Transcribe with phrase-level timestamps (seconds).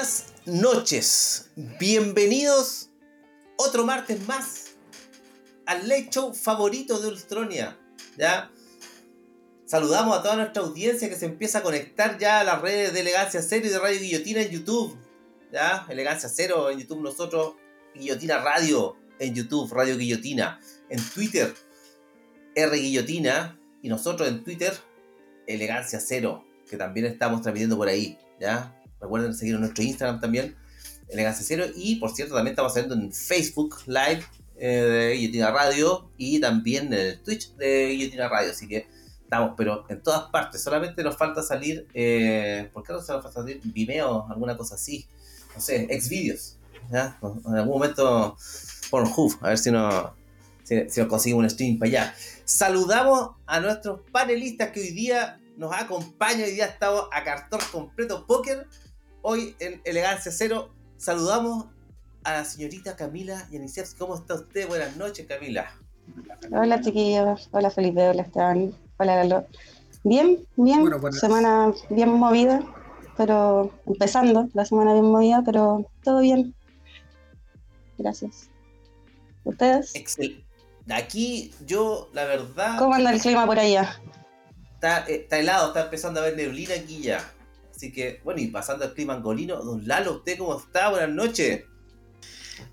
[0.00, 2.88] Buenas noches, bienvenidos
[3.58, 4.70] otro martes más
[5.66, 7.78] al late show favorito de Ultronia.
[8.16, 8.50] ¿ya?
[9.66, 13.00] Saludamos a toda nuestra audiencia que se empieza a conectar ya a las redes de
[13.00, 14.96] Elegancia Cero y de Radio Guillotina en YouTube.
[15.52, 15.84] ¿ya?
[15.90, 17.56] Elegancia Cero en YouTube nosotros,
[17.94, 20.60] Guillotina Radio en YouTube, Radio Guillotina.
[20.88, 21.54] En Twitter,
[22.54, 23.60] R Guillotina.
[23.82, 24.72] Y nosotros en Twitter,
[25.46, 28.16] Elegancia Cero, que también estamos transmitiendo por ahí.
[28.40, 28.79] ¿ya?
[29.00, 30.56] Recuerden seguir nuestro Instagram también,
[31.08, 31.64] Elegancia Cero.
[31.74, 34.24] Y por cierto, también estamos saliendo en Facebook Live
[34.56, 38.50] eh, de Guillotina Radio y también en el Twitch de Guillotina Radio.
[38.50, 38.86] Así que
[39.22, 40.62] estamos, pero en todas partes.
[40.62, 44.74] Solamente nos falta salir, eh, ¿por qué no se nos falta salir Vimeo, alguna cosa
[44.74, 45.06] así?
[45.54, 46.56] No sé, Xvideos.
[46.90, 47.18] ¿ya?
[47.22, 48.36] En algún momento,
[48.90, 50.10] Pornhub, a ver si nos,
[50.64, 52.14] si, si un stream para allá.
[52.44, 56.42] Saludamos a nuestros panelistas que hoy día nos acompañan.
[56.42, 58.66] Hoy día estamos a cartón completo póker.
[59.22, 61.66] Hoy en Elegancia Cero saludamos
[62.24, 63.98] a la señorita Camila Yanisevsky.
[63.98, 64.66] ¿Cómo está usted?
[64.68, 65.70] Buenas noches, Camila.
[66.52, 69.46] Hola chiquillos, hola Felipe, hola Esteban, hola Galo.
[70.02, 71.20] Bien, bien, Bueno, buenas.
[71.20, 72.60] semana bien movida,
[73.16, 76.54] pero empezando la semana bien movida, pero todo bien.
[77.98, 78.48] Gracias.
[79.44, 79.94] ¿Ustedes?
[79.94, 80.44] Excel.
[80.90, 84.00] Aquí yo, la verdad, ¿Cómo anda el clima por allá?
[84.74, 87.30] está, eh, está helado, está empezando a haber neblina aquí ya.
[87.80, 90.90] Así que, bueno, y pasando al clima angolino, don Lalo, ¿usted cómo está?
[90.90, 91.64] Buenas noches.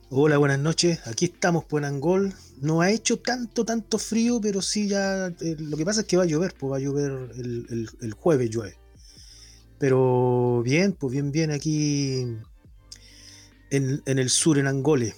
[0.09, 0.99] Hola, buenas noches.
[1.07, 2.33] Aquí estamos por Angol.
[2.59, 5.27] No ha hecho tanto, tanto frío, pero sí ya.
[5.27, 8.13] eh, lo que pasa es que va a llover, pues va a llover el, el-
[8.15, 8.77] jueves llueve.
[9.79, 12.27] Pero bien, pues bien, bien aquí
[13.69, 15.15] en, en el sur, en Angole.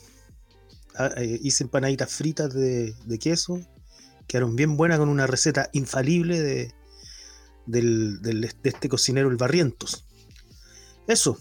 [0.93, 3.59] Ah, eh, hice empanaditas fritas de, de queso.
[4.27, 6.75] Quedaron bien buenas con una receta infalible de,
[7.71, 10.05] del, del- de este cocinero, el Barrientos.
[11.07, 11.37] Eso.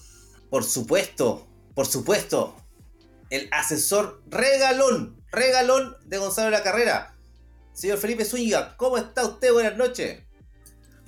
[0.50, 2.56] Por supuesto, por supuesto.
[3.30, 7.14] El asesor regalón, regalón de Gonzalo de la Carrera.
[7.74, 9.52] Señor Felipe Zúñiga, ¿cómo está usted?
[9.52, 10.22] Buenas noches.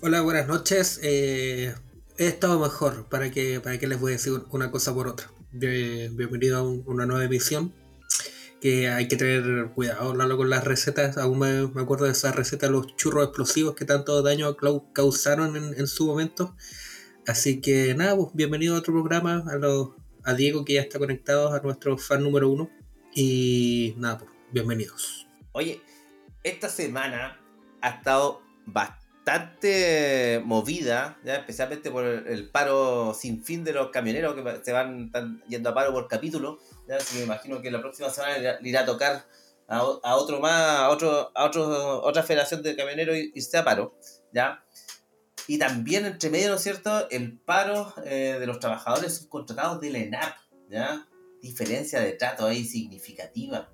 [0.03, 1.01] Hola, buenas noches.
[1.03, 1.75] Eh,
[2.19, 5.31] he estado mejor, ¿para que para qué les voy a decir una cosa por otra?
[5.53, 7.73] Bien- Bienvenido a un- una nueva emisión.
[8.61, 11.17] Que hay que tener cuidado con las recetas.
[11.17, 14.57] Aún me, acuerdo de esa receta los churros explosivos que tanto daño
[14.93, 16.55] causaron en, su momento.
[17.27, 19.45] Así que nada, pues, bienvenido a otro programa.
[19.51, 19.91] A, los-
[20.25, 22.71] a Diego que ya está conectado, a nuestro fan número uno.
[23.15, 25.27] Y nada, pues, bienvenidos.
[25.53, 25.81] Oye,
[26.43, 27.41] esta semana
[27.81, 31.37] ha estado bastante movida, ¿ya?
[31.37, 35.11] especialmente por el, paro sin fin de los camioneros que se van
[35.49, 36.61] yendo a paro por capítulo.
[36.91, 36.99] ¿Ya?
[37.15, 39.25] Me imagino que la próxima semana le irá- a tocar
[39.69, 39.83] a,
[40.17, 41.47] otro más, otro, a
[42.03, 43.95] otra federación de camioneros y- irse a paro.
[44.33, 44.65] ¿ya?
[45.47, 49.99] Y también entre medio, ¿no cierto?, el paro eh, de los trabajadores subcontratados de la
[49.99, 50.37] ENAP,
[50.69, 51.07] ¿ya?
[51.41, 53.69] Diferencia de trato ahí significativa.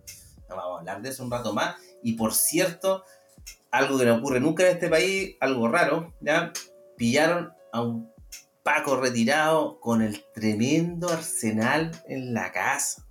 [0.49, 1.77] Vamos a hablar de eso un rato más.
[2.03, 3.05] Y por cierto,
[3.71, 6.53] algo que no ocurre nunca en este país, algo raro, ¿ya?
[6.97, 8.11] Pillaron a un
[8.63, 13.06] Paco retirado con el tremendo arsenal en la casa.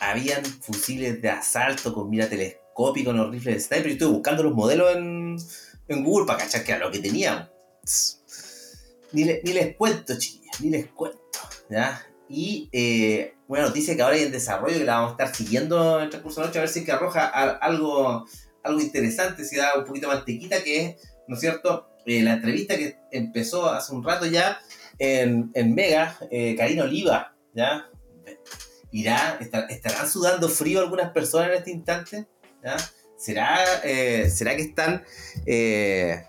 [0.00, 3.86] Habían fusiles de asalto con mira telescópica, con los rifles de sniper.
[3.88, 5.36] Yo estuve buscando los modelos en,
[6.04, 7.50] Google para cachar que era lo que tenían.
[9.12, 11.18] Ni, le- ni les cuento, chiquillos, ni les cuento.
[11.68, 12.02] ¿ya?
[12.28, 15.98] Y eh, una noticia que ahora hay en desarrollo, que la vamos a estar siguiendo
[15.98, 18.26] en el transcurso de noche, a ver si es que arroja algo,
[18.64, 20.96] algo interesante, si da un poquito de mantequita, que es,
[21.28, 24.58] ¿no es cierto?, Eh, la entrevista que empezó hace un rato ya
[24.98, 27.86] en, en Mega, eh, Karina Oliva, ¿ya?
[28.92, 32.26] ¿Irá, estar- ¿Estarán sudando frío algunas personas en este instante?
[32.62, 32.76] ¿Ya?
[33.16, 35.02] ¿Será, eh, ¿Será que están,
[35.46, 36.22] eh,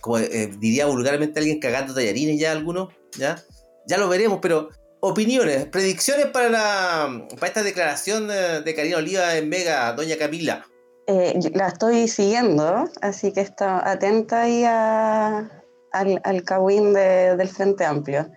[0.00, 2.92] como eh, diría vulgarmente alguien, cagando tallarines ya algunos?
[3.16, 3.42] ¿Ya?
[3.86, 4.68] Ya lo veremos, pero
[5.00, 10.66] opiniones, predicciones para, la, para esta declaración de, de Karina Oliva en Mega, doña Camila.
[11.06, 15.50] Eh, la estoy siguiendo, así que está atenta ahí a-
[15.92, 16.44] al, al
[16.92, 18.30] de- del Frente Amplio.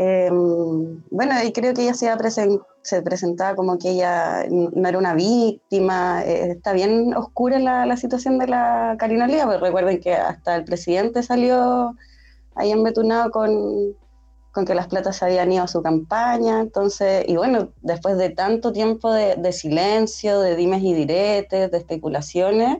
[0.00, 0.30] Eh,
[1.10, 6.22] bueno, y creo que ella se, presentaba como que ella no era una víctima.
[6.24, 10.64] eh, está bien oscura la, situación de la Karina Oliva, pero recuerden que hasta el
[10.64, 11.96] presidente salió
[12.54, 13.96] ahí embetunado con,
[14.52, 18.30] con que las platas se habían ido a su campaña, entonces, y bueno, después de
[18.30, 22.78] tanto tiempo de, silencio, de dimes y diretes, de especulaciones,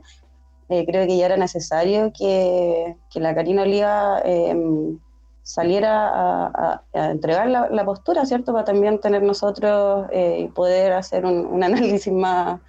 [0.69, 4.99] eh, creo que ya era necesario que, que la Karina Oliva em,
[5.43, 8.53] saliera a, entregar la, postura, ¿cierto?
[8.53, 12.59] Para también tener nosotros eh, y poder hacer un, un análisis más,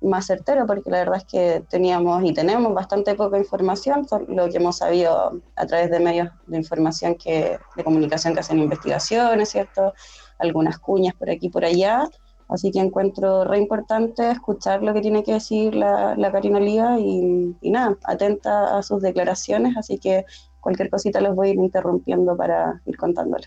[0.00, 4.56] más certero, porque la verdad es que teníamos y tenemos bastante poca información, lo que
[4.56, 9.92] hemos sabido a través de medios de información que, de comunicación que hacen investigaciones, ¿cierto?
[10.38, 12.08] Algunas cuñas por aquí y por allá.
[12.48, 16.98] Así que encuentro re importante escuchar lo que tiene que decir la, la Karina Oliva
[17.00, 20.24] y, y, nada, atenta a sus declaraciones, así que
[20.66, 23.46] cualquier cosita los voy a ir interrumpiendo para ir contándoles.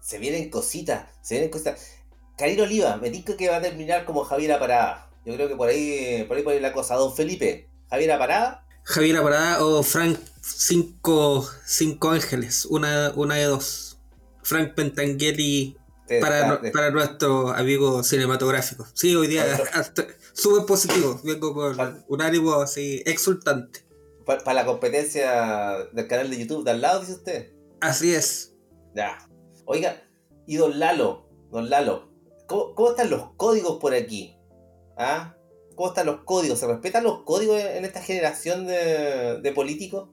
[0.00, 1.80] Se vienen cositas, se vienen cositas.
[2.36, 5.08] Karina Oliva, me dijo que va a terminar como Javiera Parada.
[5.24, 6.96] Yo creo que por ahí, por ahí por la cosa.
[6.96, 8.66] Don Felipe, ¿Javiera Parada?
[8.82, 14.00] Javiera Parada o Frank Cinco, cinco Ángeles, una, una de dos.
[14.42, 15.76] Frank Pentangeli
[16.20, 18.88] para, para nuestro amigo cinematográfico.
[18.92, 19.44] Sí, hoy día
[20.32, 21.20] súper positivo.
[21.22, 23.87] Vengo con un ánimo así exultante.
[24.28, 27.52] Para, la competencia del canal de YouTube de al lado, dice usted.
[27.80, 28.54] Así es.
[28.94, 29.26] Ya.
[29.64, 30.02] Oiga,
[30.46, 32.08] y don Lalo, don Lalo,
[32.46, 34.36] ¿Cómo, están los códigos por aquí?
[34.98, 35.34] ¿Ah?
[35.74, 36.58] ¿Cómo están los códigos?
[36.58, 40.10] ¿Se respetan los códigos en esta generación de, políticos?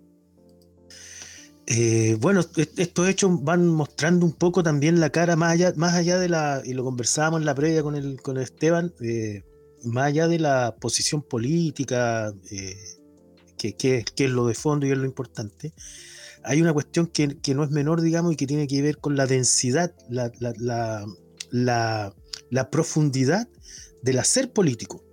[1.67, 2.41] Eh, bueno,
[2.77, 6.61] estos hechos van mostrando un poco también la cara más allá, más allá de la,
[6.63, 9.43] y lo conversábamos en la previa con el, con Esteban, eh,
[9.83, 12.75] más allá de la posición política, eh,
[13.73, 15.73] que, que, es lo de fondo y es lo importante,
[16.43, 19.25] hay una cuestión que, no es menor, digamos, y que tiene que ver con la
[19.25, 22.13] densidad, la, la,
[22.49, 23.47] la profundidad
[24.01, 25.03] del hacer político.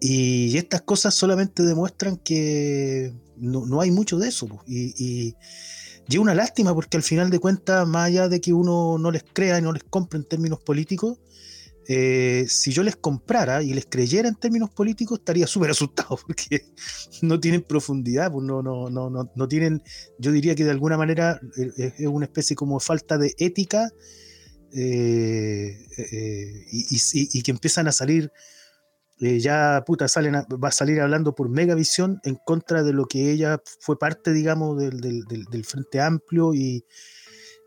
[0.00, 4.48] Y estas cosas solamente demuestran que no, hay mucho de eso.
[4.66, 5.36] Y, y,
[6.08, 9.24] es una lástima porque al final de cuentas, más allá de que uno no les
[9.32, 11.18] crea y no les compre en términos políticos,
[11.88, 16.64] eh, si yo les comprara y les creyera en términos políticos, estaría súper asustado porque
[17.22, 19.82] no tienen profundidad, pues no, no, no, no, no tienen,
[20.18, 23.90] yo diría que de alguna manera eh, es una especie como falta de ética
[24.76, 28.32] eh, eh, y, que empiezan a salir,
[29.20, 33.30] eh, ya puta, salen va a salir hablando por Megavisión en contra de lo que
[33.30, 36.84] ella fue parte, digamos, del, Frente Amplio y,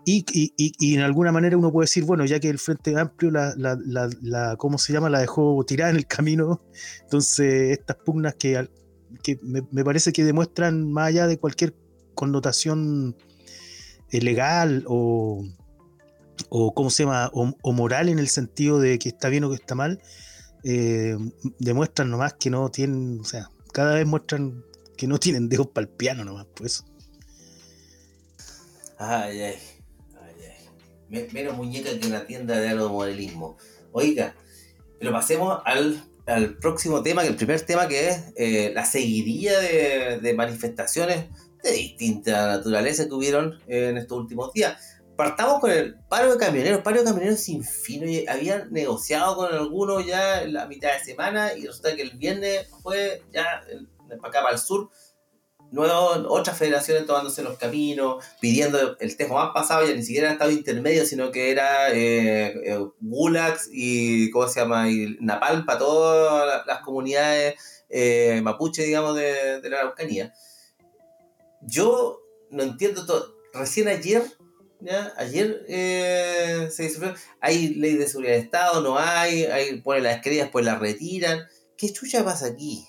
[0.09, 4.56] y, en alguna manera uno puede decir, bueno, ya que el Frente Amplio, la, la,
[4.56, 6.62] ¿cómo se llama?, la dejó tirada en el camino,
[7.01, 8.69] entonces estas pugnas que,
[9.21, 11.75] que me, parece que demuestran más allá de cualquier
[12.15, 13.18] connotación
[14.09, 15.44] legal o
[16.50, 19.56] o cómo se llama, o, moral en el sentido de que está bien o que
[19.56, 20.01] está mal,
[20.63, 21.18] eh,
[21.60, 24.63] demuestran nomás que no tienen, o sea, cada vez muestran
[24.95, 26.86] que no tienen dedos para el piano nomás, pues.
[28.98, 29.56] Ay, ay.
[31.09, 33.57] Menos muñeca que una tienda de modelismo
[33.92, 34.36] Oiga,
[35.00, 36.04] pero pasemos al,
[36.59, 41.25] próximo tema, que el primer tema que es eh, la seguidilla de, manifestaciones
[41.63, 44.77] de distinta naturaleza que hubieron en estos últimos días
[45.18, 48.25] partamos con el paro de camioneros, paro de camioneros sin fin.
[48.30, 52.68] habían negociado con algunos ya en la mitad de semana y resulta que el viernes
[52.81, 53.63] fue ya
[54.07, 54.89] para acá, para el sur,
[55.72, 60.34] nuevo, otras federaciones tomándose los caminos, pidiendo el tejo más pasado, ya ni siquiera era
[60.34, 64.89] estado intermedio, sino que era eh, eh, Gulags y, ¿cómo se llama?
[64.89, 67.56] Y Napalm para todas las comunidades
[67.89, 70.34] eh, mapuche, digamos, de, de la Araucanía.
[71.62, 73.36] Yo no entiendo todo.
[73.53, 74.24] Recién ayer
[74.80, 75.13] ¿ya?
[75.18, 80.22] Ayer eh, se dice, hay ley de seguridad de Estado, no hay, hay ponen las
[80.22, 81.46] queridas, pues las retiran.
[81.77, 82.88] ¿Qué chucha pasa aquí?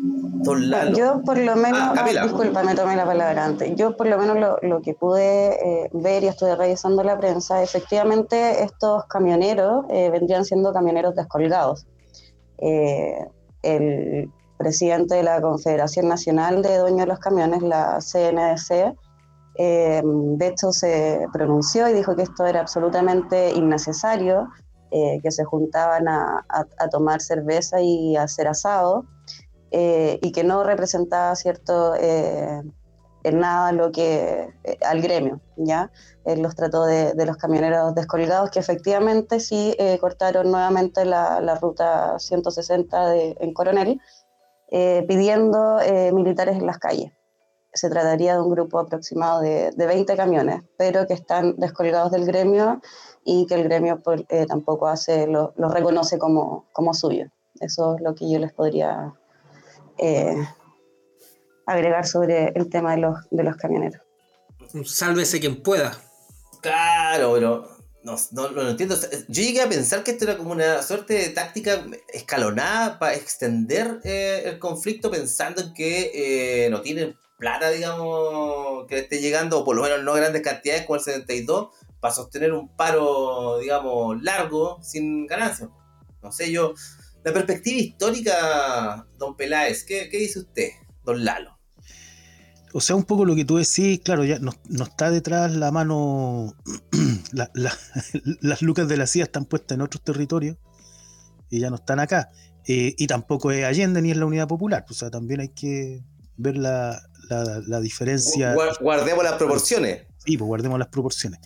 [0.00, 0.96] Don Lalo.
[0.96, 3.74] Yo por lo menos, ah, ah, disculpa, me tomé la palabra antes.
[3.76, 7.62] Yo por lo menos lo, lo que pude eh, ver y estuve revisando la prensa,
[7.62, 11.86] efectivamente estos camioneros eh, vendrían siendo camioneros descolgados.
[12.60, 18.96] el presidente de la Confederación Nacional de Dueños de los Camiones, la CNDC,
[19.60, 24.48] eh, de hecho, se pronunció y dijo que esto era absolutamente innecesario,
[24.92, 26.44] eh, que se juntaban a,
[26.92, 29.04] tomar cerveza y a hacer asado,
[29.70, 31.94] eh, y que no representaba, ¿cierto?,
[33.24, 34.54] en nada lo que
[34.86, 35.90] al gremio, ¿ya?
[36.24, 43.52] los trató de, los camioneros descolgados, que efectivamente sí cortaron nuevamente la, ruta 160 en
[43.52, 44.00] Coronel,
[44.70, 45.78] pidiendo
[46.12, 47.12] militares en las calles
[47.72, 52.24] se trataría de un grupo aproximado de, de 20 camiones, pero que están descolgados del
[52.26, 52.80] gremio
[53.24, 57.26] y que el gremio pues, eh, tampoco hace, lo, lo, reconoce como, como suyo.
[57.60, 59.14] Eso es lo que yo les podría
[59.98, 60.36] eh,
[61.66, 64.02] agregar sobre el tema de los, de los camioneros.
[64.84, 65.98] sálvese quien pueda.
[66.60, 68.96] Claro, pero no, no, lo entiendo.
[69.28, 74.00] Yo llegué a pensar que esto era como una suerte de táctica escalonada para extender
[74.04, 79.64] eh, el conflicto pensando en que eh, no tienen plata, digamos, que esté llegando, o
[79.64, 81.68] por lo menos no grandes cantidades como el 72,
[82.00, 85.68] para sostener un paro, digamos, largo, sin ganancia.
[86.22, 86.74] No sé, yo,
[87.24, 90.68] la perspectiva histórica, don Peláez, ¿qué, qué dice usted,
[91.04, 91.58] don Lalo?
[92.72, 96.54] O sea, un poco lo que tú decís, claro, ya no, está detrás la mano,
[97.32, 100.56] las lucas de la CIA están puestas en otros territorios
[101.50, 102.30] y ya no están acá.
[102.66, 106.02] Eh, y tampoco es Allende ni es la Unidad Popular, o sea, también hay que
[106.36, 107.02] ver la,
[107.80, 108.54] diferencia.
[108.80, 110.06] Guardemos las proporciones.
[110.18, 111.40] Sí, pues guardemos las proporciones.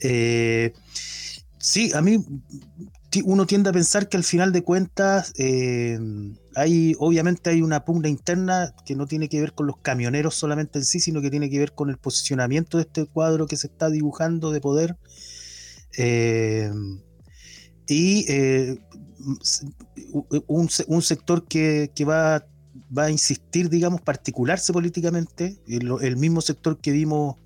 [0.00, 0.72] Eh,
[1.58, 2.24] sí, a mí
[3.24, 5.98] uno tiende a pensar que al final de cuentas eh,
[6.54, 10.78] hay, obviamente hay una pugna interna que no tiene que ver con los camioneros solamente
[10.78, 13.66] en sí, sino que tiene que ver con el posicionamiento de este cuadro que se
[13.66, 14.96] está dibujando de poder.
[15.98, 16.70] Eh,
[17.88, 18.26] y
[20.46, 20.68] un,
[21.02, 22.44] sector que, va,
[22.96, 27.36] a insistir, digamos, particularse políticamente, el mismo sector que vimos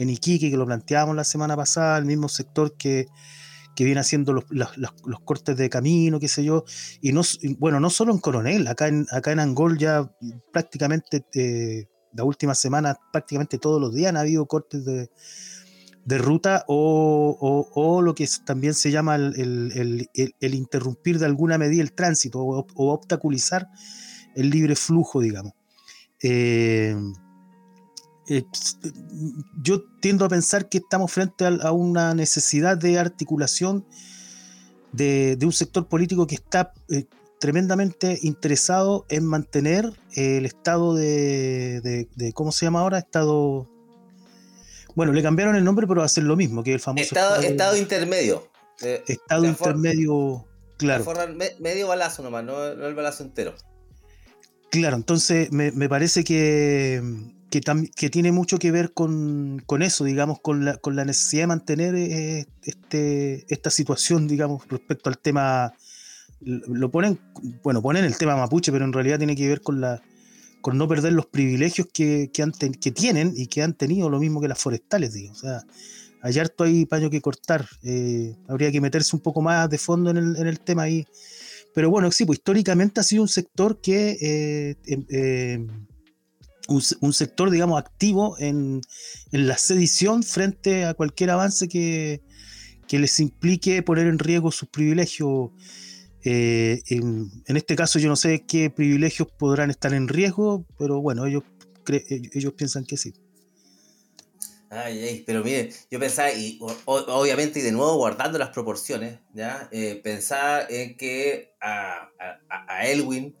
[0.00, 3.08] en Iquique, que lo planteábamos la semana pasada, el mismo sector que,
[3.78, 4.44] viene haciendo los,
[5.24, 6.64] cortes de camino, qué sé yo,
[7.00, 7.22] y no,
[7.58, 10.10] bueno, no solo en Coronel, acá en, acá en Angol ya
[10.52, 15.08] prácticamente eh, la última semana, prácticamente todos los días han habido cortes de,
[16.18, 20.08] ruta o, lo que también se llama el,
[20.40, 23.68] interrumpir de alguna medida el tránsito o, obstaculizar
[24.34, 25.52] el libre flujo, digamos.
[26.22, 26.96] Eh,
[28.30, 28.44] eh,
[29.60, 33.84] yo tiendo a pensar que estamos frente a, una necesidad de articulación
[34.92, 37.06] de, un sector político que está eh,
[37.40, 42.98] tremendamente interesado en mantener el estado de, ¿cómo se llama ahora?
[42.98, 43.68] Estado...
[44.94, 47.02] Bueno, le cambiaron el nombre, pero va a ser lo mismo, que el famoso...
[47.02, 48.48] Estado, estado, intermedio.
[48.80, 50.46] Eh, estado intermedio,
[50.76, 51.04] claro.
[51.58, 53.56] medio balazo nomás, no, el balazo entero.
[54.70, 57.02] Claro, entonces me parece que
[57.50, 61.94] que, tiene mucho que ver con, eso, digamos, con la, con la, necesidad de mantener
[61.96, 65.74] eh, este, esta situación, digamos, respecto al tema.
[66.40, 67.18] Lo ponen,
[67.62, 70.00] bueno, ponen el tema mapuche, pero en realidad tiene que ver con la
[70.60, 72.44] con no perder los privilegios que, que,
[72.78, 75.32] que tienen y que han tenido, lo mismo que las forestales, digo.
[75.32, 75.64] O sea,
[76.22, 77.66] hay harto hay paño que cortar.
[77.82, 81.06] Eh, habría que meterse un poco más de fondo en el, en el tema ahí.
[81.74, 85.66] Pero bueno, sí, pues históricamente ha sido un sector que eh,
[86.70, 88.80] un, sector, digamos, activo en,
[89.32, 92.22] la sedición frente a cualquier avance que,
[92.90, 95.50] les implique poner en riesgo sus privilegios.
[96.24, 101.26] Eh, en, este caso yo no sé qué privilegios podrán estar en riesgo, pero bueno,
[101.26, 101.42] ellos,
[102.32, 103.14] ellos piensan que sí.
[104.72, 109.68] Ay, ay, pero mire, yo pensaba, y obviamente, y de nuevo guardando las proporciones, ¿ya?
[109.72, 112.08] Eh, pensar en que a,
[112.48, 113.34] a, Elwin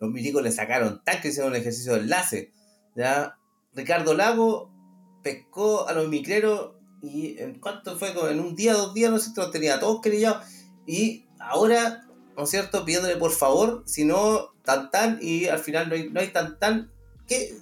[0.00, 2.52] los milicos le sacaron tanque hicieron un ejercicio de enlace.
[2.96, 3.38] ¿Ya?
[3.74, 4.70] Ricardo Lago
[5.22, 9.30] pescó a los micreros y en cuánto fue, en un día, dos días, no sé,
[9.36, 10.44] los tenía todos querillados.
[10.86, 12.06] Y ahora,
[12.36, 16.10] ¿no es cierto?, pidiéndole por favor, si no, tan tan, y al final no hay,
[16.10, 16.92] no hay tan tan.
[17.26, 17.56] ¿Qué,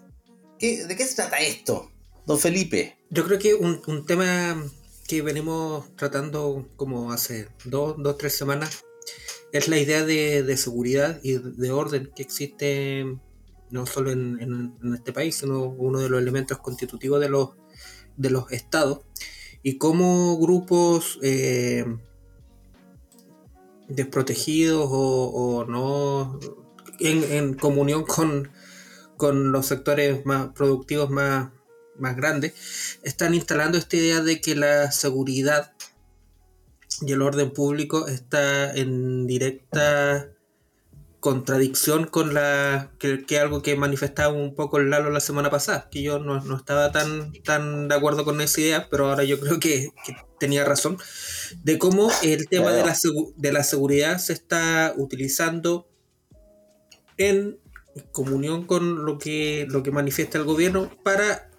[0.58, 1.90] qué, de qué se trata esto,
[2.26, 2.98] don Felipe?
[3.10, 4.62] Yo creo que un, un tema
[5.06, 8.84] que venimos tratando como hace dos, dos tres semanas
[9.52, 13.06] es la idea de, de seguridad y de orden que existe
[13.70, 17.50] no solo en, este país, sino uno de los elementos constitutivos de los,
[18.16, 19.00] de los estados,
[19.62, 21.84] y cómo grupos eh,
[23.88, 26.38] desprotegidos o, no
[27.00, 28.50] en, comunión con,
[29.52, 31.50] los sectores más productivos más,
[31.98, 35.72] más grandes, están instalando esta idea de que la seguridad
[37.00, 40.30] y el orden público está en directa
[41.20, 46.02] contradicción con la que, algo que manifestaba un poco el Lalo la semana pasada, que
[46.02, 49.90] yo no, estaba tan, tan de acuerdo con esa idea, pero ahora yo creo que,
[50.38, 50.98] tenía razón,
[51.62, 52.96] de cómo el tema de la,
[53.36, 55.88] de la seguridad se está utilizando
[57.16, 57.58] en
[58.12, 61.50] comunión con lo que, lo que manifiesta el gobierno para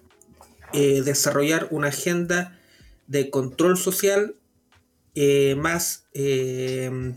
[0.71, 2.57] eh, desarrollar una agenda
[3.07, 4.35] de control social
[5.15, 6.05] eh, más...
[6.13, 7.13] Eh,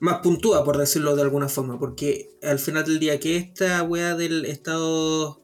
[0.00, 4.16] más puntúa, por decirlo de alguna forma, porque al final del día que esta wea
[4.16, 5.42] del estado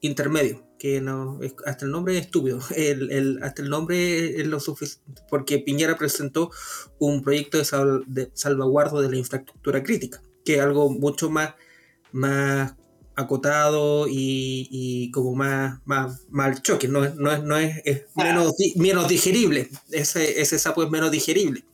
[0.00, 5.22] intermedio, que no hasta el nombre es estúpido, el, hasta el nombre es lo suficiente,
[5.28, 6.50] porque Piñera presentó
[6.98, 11.54] un proyecto de, salvaguardo de la infraestructura crítica, que es algo mucho más,
[12.12, 12.76] más
[13.16, 17.82] acotado y, como más, más, más choque, no, no, es, no es,
[18.14, 21.64] menos, menos, digerible, ese, ese sapo es menos digerible.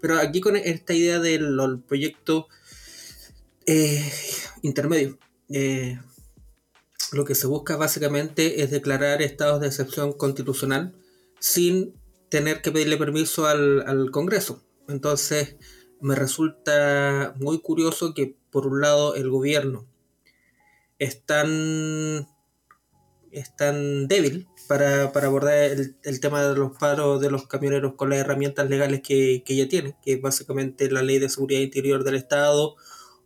[0.00, 2.48] Pero aquí con esta idea del proyecto
[3.66, 4.12] eh,
[4.62, 5.98] intermedio, eh,
[7.12, 10.94] lo que se busca básicamente es declarar estados de excepción constitucional
[11.38, 11.94] sin
[12.28, 14.62] tener que pedirle permiso al, Congreso.
[14.88, 15.56] Entonces,
[16.00, 19.86] me resulta muy curioso que, por un lado, el gobierno
[20.98, 22.26] es tan,
[24.08, 29.00] débil para, abordar el, tema de los paros de los camioneros con las herramientas legales
[29.02, 32.76] que, que ya tiene, que es básicamente la ley de seguridad interior del Estado,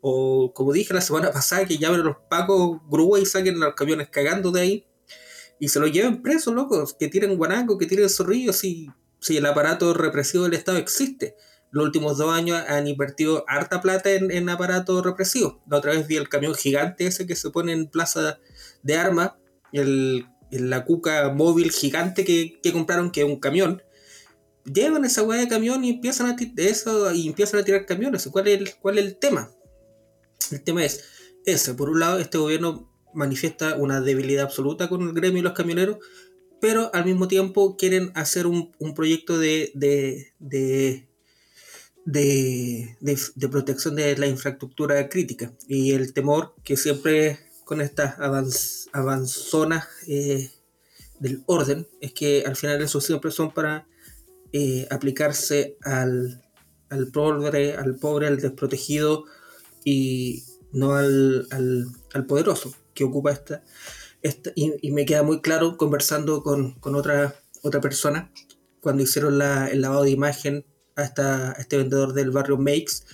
[0.00, 3.74] o como dije la semana pasada, que llamen a los pacos grúa y saquen los
[3.74, 4.86] camiones cagando de ahí
[5.58, 8.88] y se los lleven presos, locos, que tiren guanaco, que tiren zorrillos, si,
[9.20, 11.36] si el aparato represivo del Estado existe.
[11.70, 15.62] Los últimos dos años han invertido harta plata en, en aparato represivo.
[15.68, 18.40] La otra vez vi el camión gigante ese que se pone en plaza
[18.82, 19.32] de armas,
[19.70, 23.82] el, la cuca móvil gigante que, que compraron, que es un camión
[24.64, 28.28] llevan esa hueá de camión y empiezan a eso y empiezan a tirar camiones.
[28.30, 29.50] ¿Cuál es el, cuál es el tema?
[30.50, 31.04] El tema es
[31.44, 31.74] ese.
[31.74, 35.98] Por un lado, este gobierno manifiesta una debilidad absoluta con el gremio y los camioneros,
[36.60, 41.08] pero al mismo tiempo quieren hacer un, proyecto de, de, de,
[42.04, 45.52] de, protección de la infraestructura crítica.
[45.66, 47.38] Y el temor que siempre
[47.70, 48.16] con estas
[48.92, 50.50] avanzonas eh,
[51.20, 53.86] del orden es que al final eso siempre son para
[54.52, 56.42] eh, aplicarse al,
[56.88, 59.24] al pobre, al pobre, al desprotegido,
[59.84, 61.46] y no al,
[62.26, 63.62] poderoso que ocupa esta.
[64.20, 68.32] esta y, me queda muy claro conversando con, otra, otra persona
[68.80, 73.04] cuando hicieron la, el lavado de imagen a, esta, este vendedor del barrio Makes,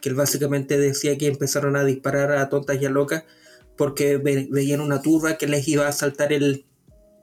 [0.00, 3.24] que él básicamente decía que empezaron a disparar a tontas y a locas
[3.76, 6.66] porque veían una turba que les iba a saltar el,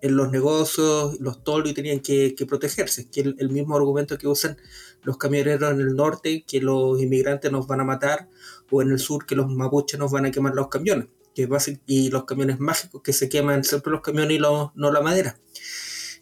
[0.01, 4.27] en los negocios, los toldos y tenían que, protegerse, que el, el, mismo argumento que
[4.27, 4.57] usan
[5.03, 8.27] los camioneros en el norte, que los inmigrantes nos van a matar,
[8.69, 11.47] o en el sur que los mapuches nos van a quemar los camiones, que
[11.87, 15.37] y los camiones mágicos que se queman siempre los camiones y no la madera.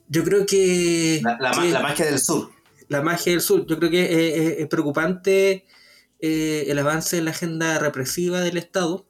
[0.07, 2.51] Yo creo que la, magia del sur.
[2.89, 3.65] La magia del sur.
[3.65, 5.65] Yo creo que es, preocupante
[6.19, 9.07] eh, el avance de la agenda represiva del Estado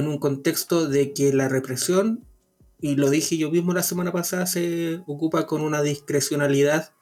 [0.00, 2.24] en un contexto de que la represión,
[2.80, 6.92] y lo dije yo mismo la semana pasada, se ocupa con una discrecionalidad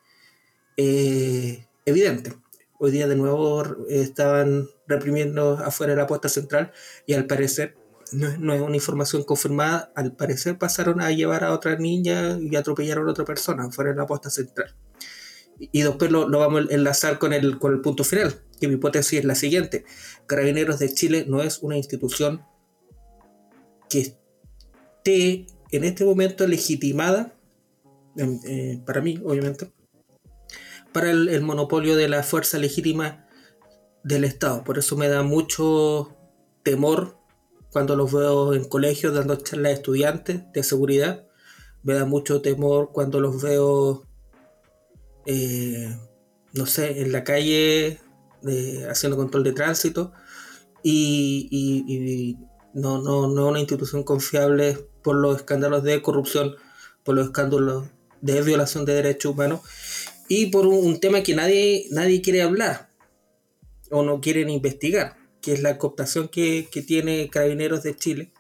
[0.77, 2.35] eh, evidente.
[2.79, 6.73] Hoy día de nuevo estaban reprimiendo afuera de la puerta central
[7.05, 7.77] y al parecer,
[8.13, 13.09] no, es una información confirmada, al parecer pasaron a llevar a otra niña y atropellaron
[13.09, 14.73] a otra persona afuera de la puerta central.
[15.59, 19.21] Y después lo, vamos a enlazar con el, con el punto final, que mi hipótesis
[19.21, 19.85] es la siguiente.
[20.27, 22.45] Carabineros de Chile no es una institución
[23.95, 27.33] que esté en este momento legitimada,
[28.17, 29.71] eh, para mí obviamente,
[30.93, 33.29] para el, monopolio de la fuerza legítima
[34.03, 34.65] del Estado.
[34.65, 36.17] Por eso me da mucho
[36.65, 37.19] temor
[37.71, 41.27] cuando los veo en colegios dando charlas a estudiantes de seguridad.
[41.85, 44.09] Me da mucho temor cuando los veo,
[45.27, 45.97] eh,
[46.53, 48.01] no sé, en la calle
[48.47, 50.13] eh, haciendo control de tránsito.
[50.83, 52.37] Y,
[52.75, 56.57] no, no, no una institución confiable por los escándalos de corrupción,
[57.05, 57.85] por los escándalos
[58.21, 59.61] de violación de derechos humanos
[60.29, 62.89] y por un, tema que nadie, nadie quiere hablar
[63.91, 68.33] o no quieren investigar, que es la cooptación que, tiene Carabineros de Chile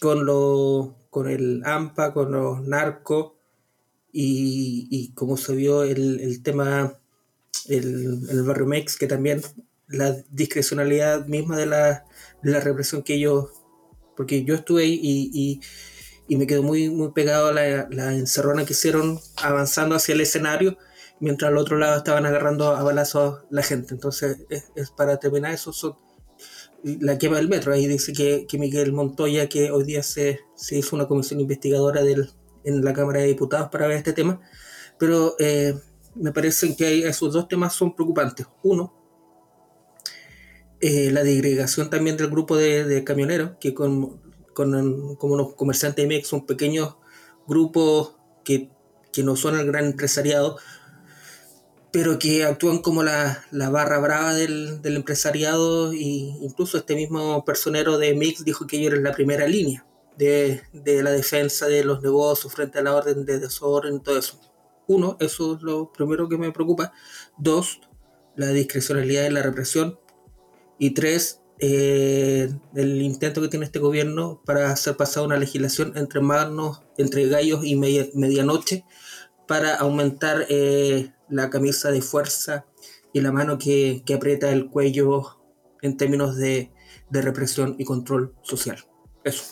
[0.00, 3.32] con, lo, con el AMPA, con los narcos
[4.12, 6.98] y, y como se vio el, tema,
[7.66, 9.40] el, el, barrio Mex, que también
[9.90, 12.04] la discrecionalidad misma de la,
[12.42, 13.50] la represión que ellos,
[14.16, 15.60] porque yo estuve ahí y
[16.30, 20.20] y me quedó muy, muy pegado a la, la encerrona que hicieron avanzando hacia el
[20.20, 20.78] escenario,
[21.18, 23.94] mientras al otro lado estaban agarrando a balazos la gente.
[23.94, 25.96] Entonces, es, para terminar eso, son,
[26.84, 27.72] la quema del metro.
[27.72, 32.04] Ahí dice que, que, Miguel Montoya, que hoy día se, se hizo una comisión investigadora
[32.04, 32.30] del,
[32.62, 34.40] en la Cámara de Diputados para ver este tema,
[35.00, 35.74] pero eh,
[36.14, 38.46] me parece que esos dos temas son preocupantes.
[38.62, 38.94] Uno,
[40.80, 44.20] eh, la disgregación también del grupo de, de camioneros, que con
[45.18, 46.96] como los comerciantes de son pequeños
[47.46, 48.70] grupos que,
[49.22, 50.58] no son el gran empresariado,
[51.92, 58.14] pero que actúan como la, barra brava del, empresariado y incluso este mismo personero de
[58.14, 60.62] Mix dijo que ellos eran la primera línea de,
[61.02, 64.40] la defensa de los negocios frente a la orden de desorden todo eso.
[64.86, 66.92] Uno, eso es lo primero que me preocupa.
[67.38, 67.80] Dos,
[68.34, 69.99] la discrecionalidad de la represión.
[70.80, 76.22] Y tres, eh, el intento que tiene este gobierno para hacer pasar una legislación entre
[76.22, 78.86] manos, entre gallos y medianoche
[79.46, 82.64] para aumentar eh, la camisa de fuerza
[83.12, 85.42] y la mano que, aprieta el cuello
[85.82, 86.72] en términos de,
[87.10, 88.82] represión y control social.
[89.22, 89.44] Eso.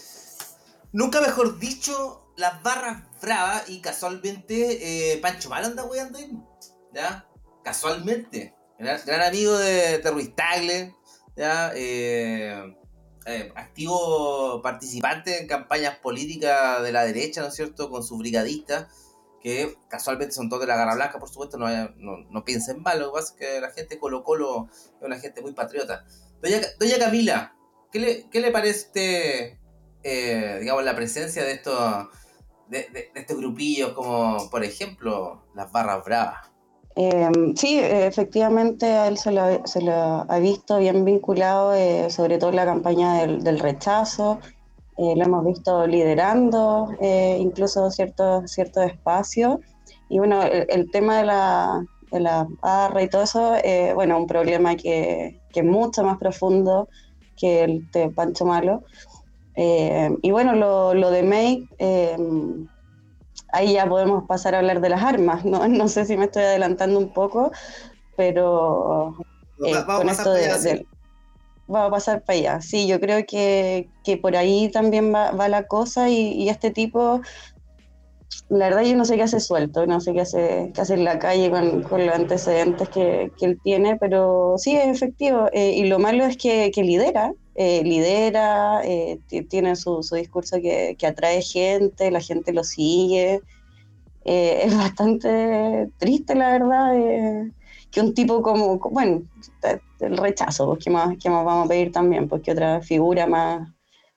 [0.93, 6.33] Nunca mejor dicho, las barras bravas y casualmente eh, Pancho Malo anda ahí.
[6.95, 7.29] ¿Ya?
[7.63, 8.55] Casualmente.
[8.79, 10.33] Gran, amigo de, de Ruiz
[11.39, 12.75] Eh,
[13.27, 17.91] eh, activo participante en campañas políticas de la derecha, ¿no es cierto?
[17.91, 18.89] Con sus brigadistas,
[19.41, 23.13] que casualmente son todos de la Garra Blanca, por supuesto, no, no, piensen mal, lo
[23.13, 26.05] que pasa es que la gente Colo Colo es una gente muy patriota.
[26.43, 27.55] Doña, doña Camila,
[27.93, 29.61] ¿qué le, qué le parece,
[30.03, 32.09] eh, digamos, la presencia de estos,
[32.69, 36.58] de estos grupillos como, por ejemplo, las Barras Bravas?
[37.01, 42.39] Em, sí, efectivamente a él se lo, se lo ha visto bien vinculado, eh, sobre
[42.39, 44.41] todo en la campaña del, rechazo.
[44.97, 49.59] Eh, lo hemos visto liderando eh, incluso ciertos cierto espacios.
[50.09, 53.55] Y bueno, el, tema de la, de la barra y todo eso,
[53.95, 56.89] bueno, un problema que, que, es mucho más profundo
[57.37, 58.83] que el de Pancho Malo.
[59.55, 62.67] y bueno, lo, lo de May em,
[63.53, 65.45] ahí ya podemos pasar a hablar de las armas.
[65.45, 67.53] No, no sé si me estoy adelantando un poco,
[68.17, 69.17] pero
[69.65, 70.35] eh, vamos, con esto
[71.77, 72.61] a pasar para allá.
[72.61, 77.21] Sí, yo creo que, que por ahí también va, va la cosa y, este tipo,
[78.49, 81.05] la verdad yo no sé qué hace suelto, no sé qué hace, qué hace en
[81.05, 85.49] la calle con, con los antecedentes que, que, él tiene, pero sí, es efectivo.
[85.53, 89.19] Eh, y lo malo es que, que lidera, eh, lidera, eh,
[89.49, 93.41] tiene su, discurso que, atrae gente, la gente lo sigue.
[94.25, 96.93] Eh, es bastante triste, la verdad,
[97.91, 99.23] que un tipo como, bueno,
[99.99, 102.29] el rechazo, pues, ¿qué más, más vamos a pedir también?
[102.29, 103.69] Porque otra figura más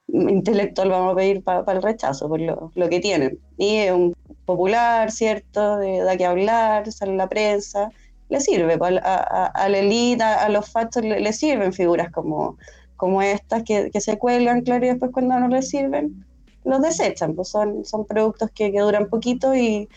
[0.07, 3.39] intelectual vamos a pedir para el rechazo, por lo, que tienen.
[3.57, 4.13] Y es un
[4.45, 5.77] popular, ¿cierto?
[5.77, 7.89] De, da que hablar, sale en la prensa,
[8.29, 12.57] le sirve, pues, a, la élite, a, los fachos le sirven figuras como
[13.01, 16.23] como estas que, se cuelgan, claro, y después cuando no les sirven,
[16.63, 19.89] los desechan, pues son, son productos que, duran poquito y,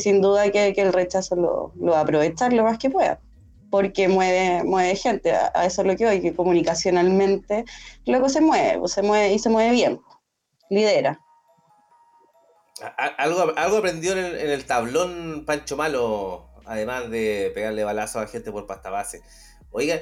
[0.00, 3.20] sin duda que, el rechazo lo, va a aprovechar lo más que pueda,
[3.70, 7.64] porque mueve, mueve gente, a, eso es lo que hoy, que comunicacionalmente
[8.06, 10.00] luego se mueve, pues se mueve y se mueve bien,
[10.68, 11.20] lidera.
[13.18, 18.66] Algo, algo aprendió en el, tablón Pancho Malo, además de pegarle balazos a gente por
[18.66, 19.22] pasta base.
[19.70, 20.00] Oiga,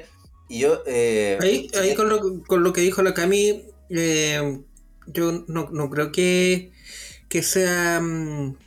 [0.49, 4.61] yo, eh, ahí, ahí con, lo, con, lo, que dijo la Cami, eh,
[5.07, 6.71] yo no, no, creo que,
[7.27, 8.57] que sea mm,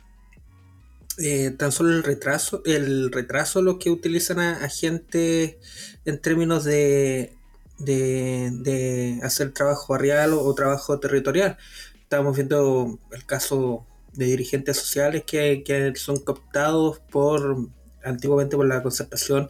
[1.17, 5.59] eh, tan solo el retraso, el retraso lo que utilizan a, gente
[6.05, 7.33] en términos de,
[7.79, 11.57] de, hacer trabajo barrial o, trabajo territorial.
[12.01, 17.57] Estamos viendo el caso de dirigentes sociales que, que son cooptados por
[18.03, 19.49] antiguamente por la concertación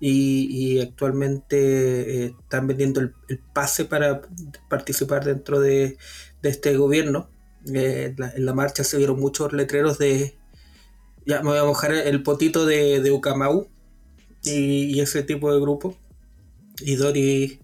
[0.00, 3.14] y, actualmente eh, están vendiendo el,
[3.52, 4.22] pase para
[4.68, 5.96] participar dentro de,
[6.42, 7.28] este gobierno.
[7.74, 10.36] Eh, en la marcha se vieron muchos letreros de,
[11.24, 13.68] ya me voy a mojar el potito de, de Ucamau
[14.44, 15.96] y, ese tipo de grupo.
[16.80, 17.60] Y Dori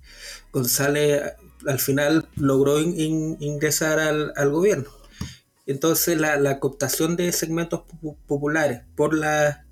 [0.52, 1.22] González
[1.66, 4.90] al final logró ingresar al, gobierno.
[5.66, 7.82] Entonces la, la, cooptación de segmentos
[8.26, 9.64] populares por la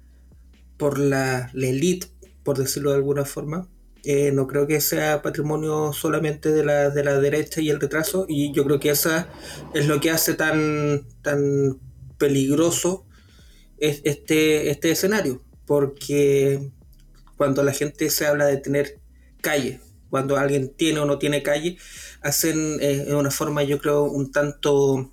[0.77, 2.07] por la, la elite
[2.42, 3.68] por decirlo de alguna forma.
[4.03, 8.24] Eh, no creo que sea patrimonio solamente de la, de la derecha y el retraso,
[8.29, 9.29] y yo creo que esa
[9.74, 11.79] es lo que hace tan, tan
[12.16, 13.05] peligroso
[13.79, 16.70] este, este escenario, porque
[17.37, 19.00] cuando la gente se habla de tener
[19.42, 21.79] calle, cuando alguien tiene o no tiene calle,
[22.20, 25.11] hacen eh, de una forma yo creo un tanto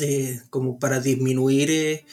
[0.00, 2.04] eh, como para disminuir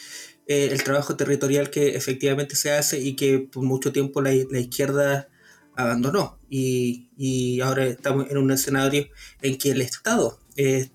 [0.50, 5.30] eh, el trabajo territorial que efectivamente se hace y que por mucho tiempo la, izquierda
[5.76, 6.40] abandonó.
[6.50, 9.10] Y, ahora estamos en un escenario
[9.44, 10.92] en que el Estado, en,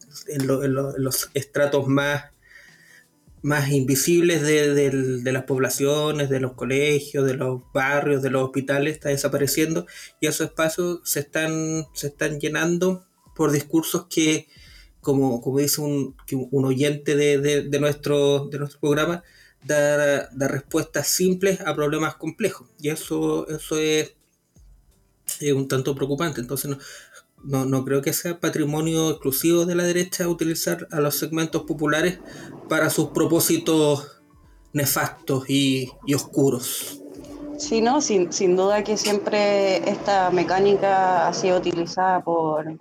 [0.48, 2.24] los estratos más,
[3.42, 9.10] más invisibles de, las poblaciones, de los colegios, de los barrios, de los hospitales, está
[9.10, 9.86] desapareciendo
[10.18, 14.48] y esos espacios se están, se están llenando por discursos que,
[15.00, 16.16] como, como dice un,
[16.50, 19.22] un oyente de, nuestro, de nuestro programa,
[19.64, 22.68] dar, respuestas simples a problemas complejos.
[22.78, 24.14] Y eso, eso es,
[25.54, 26.40] un tanto preocupante.
[26.40, 26.76] Entonces
[27.42, 32.18] no, no, creo que sea patrimonio exclusivo de la derecha utilizar a los segmentos populares
[32.68, 34.22] para sus propósitos
[34.72, 37.00] nefastos y, oscuros.
[37.56, 42.78] Sí, no, sin, sin duda que siempre esta mecánica ha sido utilizada por,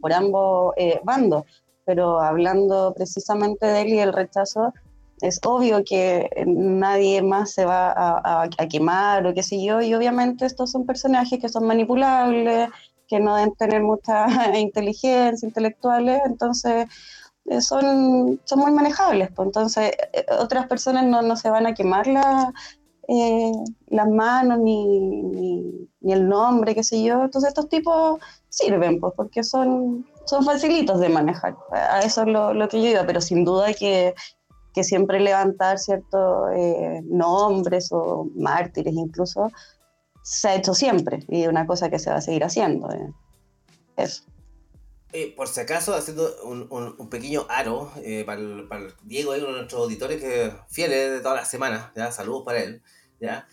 [0.00, 1.44] por ambos eh, bandos,
[1.84, 4.72] pero hablando precisamente de él y el rechazo,
[5.20, 9.94] es obvio que nadie más se va a, a, quemar o qué sé yo, y
[9.94, 12.68] obviamente estos son personajes que son manipulables,
[13.08, 14.26] que no deben tener mucha
[14.58, 16.88] inteligencia intelectuales, entonces
[17.46, 19.30] eh, son, son muy manejables.
[19.34, 22.52] Pues, entonces, eh, otras personas no, no, se van a quemar la,
[23.08, 23.52] eh,
[23.88, 24.86] las manos ni,
[26.00, 27.24] ni, el nombre, qué sé yo.
[27.24, 31.56] Entonces, estos tipos sirven, pues, porque son, son facilitos de manejar.
[31.72, 34.14] A eso es lo, lo que yo digo, pero sin duda que,
[34.74, 36.50] que siempre levantar ciertos
[37.04, 39.50] nombres o mártires incluso
[40.22, 42.88] se ha hecho siempre y una cosa que se va a seguir haciendo.
[43.96, 44.24] Eso.
[45.12, 49.46] Eh, por si acaso, haciendo un, un, pequeño aro eh, para, el, para, Diego, uno
[49.46, 52.10] de nuestros auditores que fieles de todas las semanas, ¿ya?
[52.10, 52.82] saludos para él.
[53.20, 53.46] ¿ya?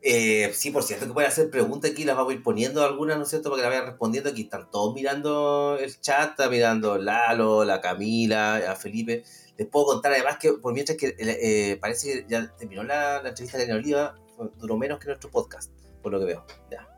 [0.00, 3.16] Eh, sí, por cierto, que puede hacer preguntas aquí, las vamos a ir poniendo algunas,
[3.16, 3.50] ¿no es cierto?
[3.50, 4.30] Para que las vayan respondiendo.
[4.30, 9.24] Aquí están todos mirando el chat, está mirando Lalo, la Camila, a Felipe.
[9.58, 13.72] Les puedo contar además que por mientras que parece que ya terminó la, entrevista de
[13.72, 14.14] Oliva,
[14.56, 16.46] duró menos que nuestro podcast, por lo que veo.
[16.70, 16.88] Ya.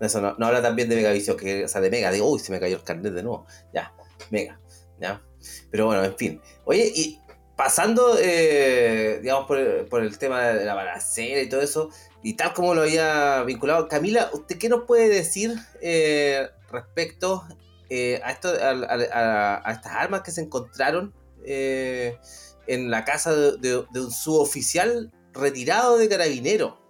[0.00, 2.60] Eso no, habla también de Megavisión, que, o sea, de Mega, digo, uy, se me
[2.60, 3.46] cayó el carnet de nuevo.
[3.72, 3.92] Ya,
[4.30, 4.60] Mega,
[4.98, 5.22] ya.
[5.70, 6.40] Pero bueno, en fin.
[6.64, 7.20] Oye, y
[7.56, 11.90] pasando, eh, digamos, por por el, tema de la balacera y todo eso,
[12.22, 17.44] y tal como lo había vinculado, Camila, ¿usted qué nos puede decir eh, respecto
[17.88, 24.10] eh, a, esto, a, estas armas que se encontraron en la casa de, de un
[24.10, 26.84] suboficial retirado de carabinero?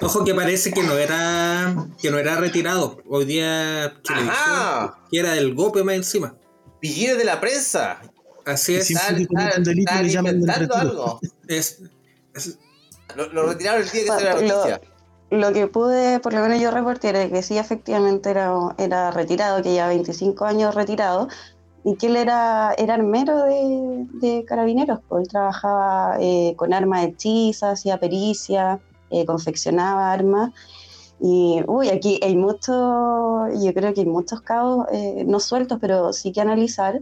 [0.00, 2.98] Ojo que parece que no era que no era retirado.
[3.08, 3.94] Hoy día
[5.10, 6.36] que era del golpe más encima.
[6.80, 8.00] Pillé de la prensa.
[8.44, 8.90] Así es.
[8.90, 11.20] Inventando algo.
[11.48, 11.82] Es,
[13.14, 14.80] lo, retiraron el día que se la noticia.
[15.30, 19.60] Lo, que pude, por lo menos yo reporté, era que sí, efectivamente era, era retirado,
[19.62, 21.28] que ya 25 años retirado,
[21.86, 27.04] y que él era, era armero de, de carabineros, pues él trabajaba eh, con armas
[27.04, 30.50] hechizas, hacía pericia, eh, confeccionaba armas.
[31.20, 36.12] Y uy, aquí hay mucho, yo creo que hay muchos cabos, eh, no sueltos, pero
[36.12, 37.00] sí que analizar.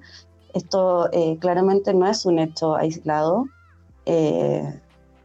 [0.53, 3.47] Esto eh, claramente no es un hecho aislado.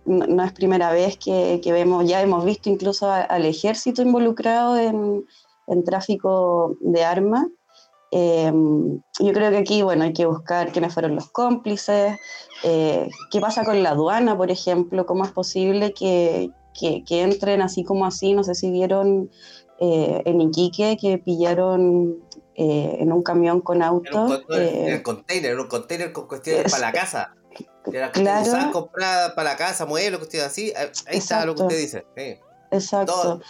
[0.05, 5.25] No, es primera vez que, que, vemos, ya hemos visto incluso al ejército involucrado en,
[5.67, 7.45] en tráfico de armas.
[8.11, 12.17] Yo creo que aquí, bueno, hay que buscar quiénes fueron los cómplices,
[12.63, 18.05] qué pasa con la aduana, por ejemplo, cómo es posible que, que, entren así como
[18.05, 19.29] así, no sé si vieron
[19.79, 22.17] eh, en Iquique que pillaron
[22.55, 24.43] eh, en un camión con autos.
[24.49, 27.33] En, en, el container, un container con cuestiones para la casa.
[27.91, 28.71] Era claro.
[28.71, 30.73] comprar para la casa, muebles, cuestiones así.
[31.07, 32.05] Ahí está lo que usted dice.
[32.71, 33.41] Exacto.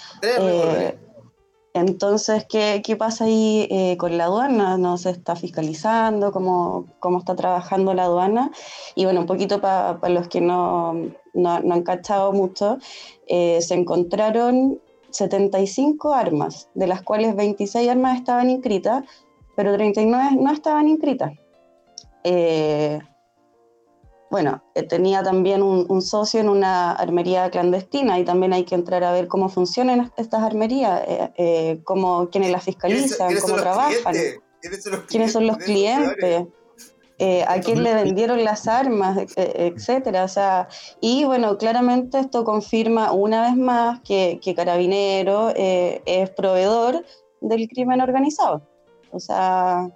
[1.74, 4.78] Entonces, ¿qué, qué pasa ahí eh, con la aduana?
[4.78, 6.32] ¿No se está fiscalizando?
[6.32, 8.52] ¿Cómo, cómo está trabajando la aduana?
[8.96, 10.94] Y bueno, un poquito para los que no,
[11.34, 12.80] no, no, han cachado mucho,
[13.28, 19.04] eh, se encontraron 75 armas, de las cuales 26 armas estaban inscritas,
[19.56, 21.34] pero 39 no estaban inscritas.
[22.24, 23.00] Eh,
[24.30, 29.04] bueno, eh, tenía también un, socio en una armería clandestina y también hay que entrar
[29.04, 34.14] a ver cómo funcionan estas armerías, eh, eh, cómo, quiénes las fiscalizan, cómo trabajan,
[35.08, 36.46] quiénes son los clientes,
[37.48, 40.24] a quién le vendieron las armas, etcétera.
[40.24, 40.68] O sea,
[41.02, 47.04] y bueno, claramente esto confirma una vez más que, que Carabinero es proveedor
[47.42, 48.62] del crimen organizado.
[49.12, 49.90] O sea,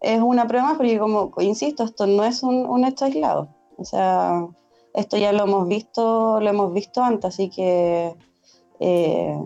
[0.00, 3.48] es una prueba más porque, como insisto, esto no es un, hecho aislado.
[3.76, 4.46] O sea,
[4.94, 8.14] esto ya lo hemos visto, lo hemos visto antes, así que
[8.80, 9.38] eh,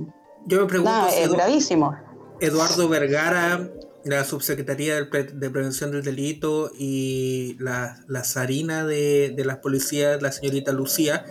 [0.46, 1.94] yo me pregunto es gravísimo.
[2.40, 3.68] Eduardo Vergara,
[4.04, 10.32] la subsecretaría de, Prevención del Delito y la, la zarina de, de las policías, la
[10.32, 11.26] señorita Lucía,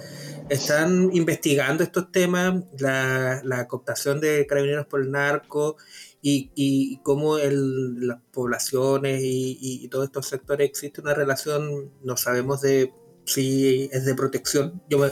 [0.49, 5.77] están investigando estos temas, la, la cooptación de carabineros por el narco
[6.21, 12.17] y, y cómo el, las poblaciones y, y, todos estos sectores existe una relación, no
[12.17, 12.93] sabemos de
[13.25, 15.11] si es de protección, yo me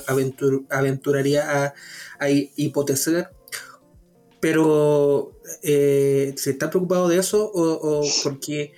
[0.69, 1.73] aventuraría a,
[2.19, 2.27] a
[4.39, 8.73] pero eh, ¿se está preocupado de eso o, o porque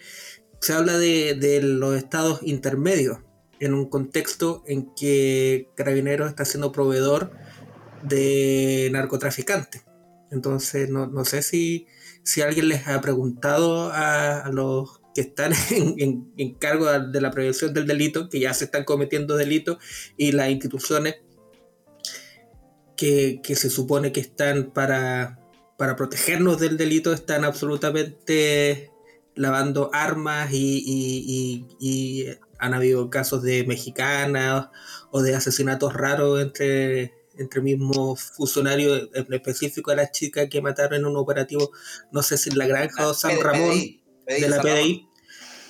[0.62, 3.20] se habla de, de, los estados intermedios
[3.60, 7.32] en un contexto en que Carabineros está siendo proveedor
[8.04, 9.84] de narcotraficantes?
[10.32, 11.88] Entonces, no, no sé si
[12.24, 17.88] si alguien les ha preguntado a, los que están en, cargo de la prevención del
[17.88, 19.78] delito, que ya se están cometiendo delitos,
[20.18, 21.16] y las instituciones,
[22.96, 25.40] que, se supone que están para,
[25.78, 28.92] para protegernos del delito están absolutamente
[29.36, 31.66] lavando armas y,
[32.62, 34.68] han habido casos de mexicanas
[35.12, 40.99] o de asesinatos raros entre, entre mismos funcionarios, en específico a la chica que mataron
[40.99, 41.71] en un operativo,
[42.12, 43.80] no sé si en la granja o San Ramón,
[44.28, 45.08] de la PDI.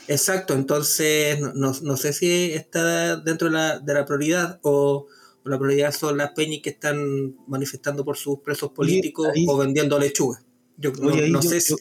[0.07, 5.07] Exacto, entonces no, no, sé si está dentro de la, de la prioridad o,
[5.45, 10.43] la prioridad son las peñas que están manifestando por sus presos políticos o vendiendo lechuga.
[10.77, 11.75] Yo no, sé si...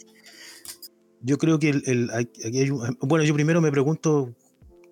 [1.20, 4.34] Yo, creo que el, aquí hay bueno, yo primero me pregunto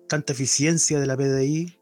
[0.07, 1.76] tanta eficiencia de la PDI,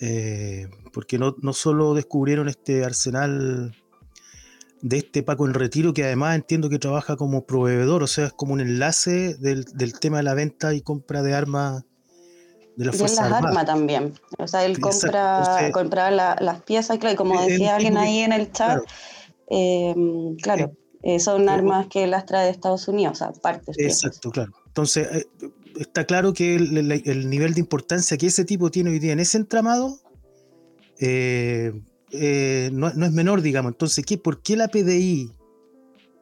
[0.00, 3.74] eh, porque no, no solo descubrieron este arsenal
[4.82, 8.32] de este Paco en retiro, que además entiendo que trabaja como proveedor, o sea, es
[8.32, 9.64] como un enlace del,
[9.98, 11.84] tema de la venta y compra de armas
[12.76, 14.14] de la Fuerza Y las armas también.
[14.38, 18.52] O sea, él compra, compra las piezas, claro, y como decía alguien ahí en el
[18.52, 18.82] chat,
[20.42, 23.76] claro, eh, eh, son armas que las trae de Estados Unidos, o sea, partes.
[23.78, 24.52] Exacto, claro.
[24.66, 25.26] Entonces,
[25.78, 29.38] está claro que el, nivel de importancia que ese tipo tiene hoy día en ese
[29.38, 30.00] entramado
[30.98, 33.72] eh, no, es menor, digamos.
[33.72, 35.30] Entonces, ¿qué, ¿por qué la PDI?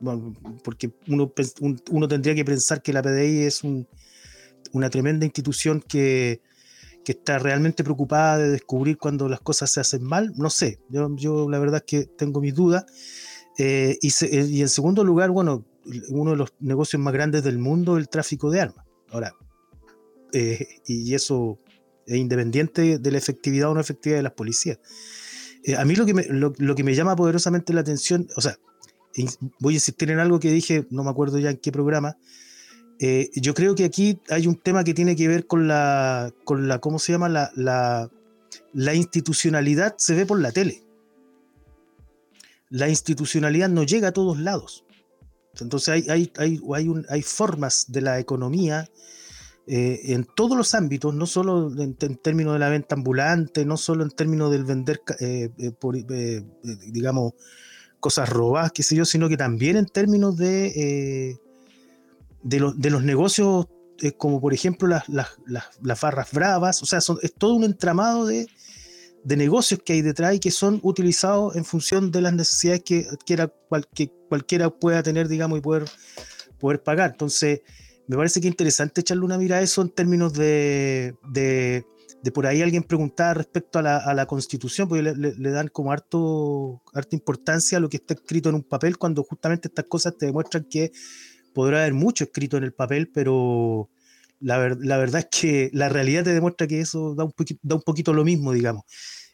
[0.00, 3.62] Bueno, porque uno, tendría que pensar que la PDI es
[4.72, 6.40] una tremenda institución que,
[7.06, 10.32] está realmente preocupada de descubrir cuando las cosas se hacen mal.
[10.36, 12.86] No sé, yo, la verdad es que tengo mis dudas.
[13.58, 15.64] Eh, y, eh, y, en segundo lugar, bueno,
[16.08, 18.86] uno de los negocios más grandes del mundo el tráfico de armas.
[19.10, 19.34] Ahora,
[20.86, 21.58] y eso
[22.06, 24.78] es independiente de la efectividad o no efectividad de las policías.
[25.64, 28.58] Eh, a mí lo que, me, lo, que me llama poderosamente la atención, o sea,
[29.60, 32.18] voy a insistir en algo que dije, no me acuerdo ya en qué programa,
[33.00, 36.68] eh, yo creo que aquí hay un tema que tiene que ver con la, con
[36.68, 37.28] la ¿cómo se llama?
[37.28, 37.50] La,
[38.72, 40.82] la, institucionalidad se ve por la tele.
[42.68, 44.84] La institucionalidad no llega a todos lados.
[45.60, 48.88] Entonces hay, hay, hay, hay, un, hay formas de la economía
[49.66, 54.04] eh, en todos los ámbitos, no solo en, términos de la venta ambulante, no solo
[54.04, 56.42] en términos del vender, eh, eh,
[56.92, 57.32] digamos,
[57.98, 61.38] cosas robadas, qué sé yo, sino que también en términos de,
[62.42, 63.66] de, los negocios,
[64.18, 68.46] como por ejemplo las, las, barras bravas, o sea, es todo un entramado de,
[69.24, 73.06] negocios que hay detrás y que son utilizados en función de las necesidades que,
[73.94, 75.84] que cualquiera pueda tener, digamos, y poder,
[76.58, 77.12] poder pagar.
[77.12, 77.62] Entonces,
[78.06, 81.84] me parece que es interesante echarle una mira a eso en términos de, de,
[82.32, 86.82] por ahí alguien preguntar respecto a la, a la constitución, porque le, dan como harto,
[86.92, 90.26] harta importancia a lo que está escrito en un papel, cuando justamente estas cosas te
[90.26, 90.92] demuestran que
[91.54, 93.90] podrá haber mucho escrito en el papel, pero
[94.40, 97.82] la, la verdad es que la realidad te demuestra que eso da un, da un
[97.82, 98.84] poquito lo mismo, digamos.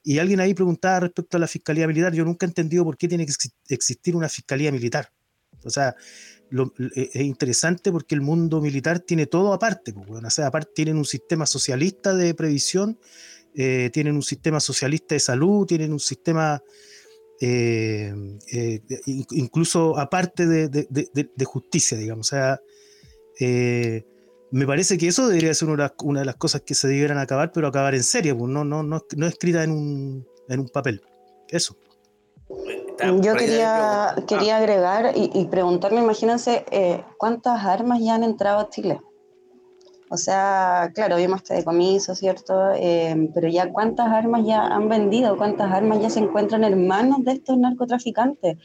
[0.03, 3.09] Y alguien ahí preguntaba respecto a la fiscalía militar, yo nunca he entendido por qué
[3.09, 3.33] tiene que
[3.69, 5.13] existir una fiscalía militar.
[5.65, 5.95] O sea,
[6.51, 9.93] e, es interesante porque el mundo militar tiene todo aparte.
[9.93, 12.99] Pues, o sea, aparte tienen un sistema socialista de previsión,
[13.55, 16.63] eh, tienen un sistema socialista de salud, tienen un sistema
[17.41, 18.13] eh,
[18.53, 18.81] eh,
[19.31, 22.29] incluso aparte de, justicia, digamos.
[22.29, 22.61] O sea,
[24.53, 27.69] me parece que eso debería ser una, de las cosas que se debieran acabar, pero
[27.69, 31.01] acabar en serio, pues, no, no, no, no escrita en un, en un papel.
[31.49, 31.77] Eso.
[33.21, 39.01] Yo quería, quería agregar y, preguntarme, imagínense, eh, ¿cuántas armas ya han entrado a Chile?
[40.11, 42.73] O sea, claro, vimos este decomiso, ¿cierto?
[42.75, 47.25] Eh, pero ya cuántas armas ya han vendido, cuántas armas ya se encuentran en manos
[47.25, 48.57] de estos narcotraficantes.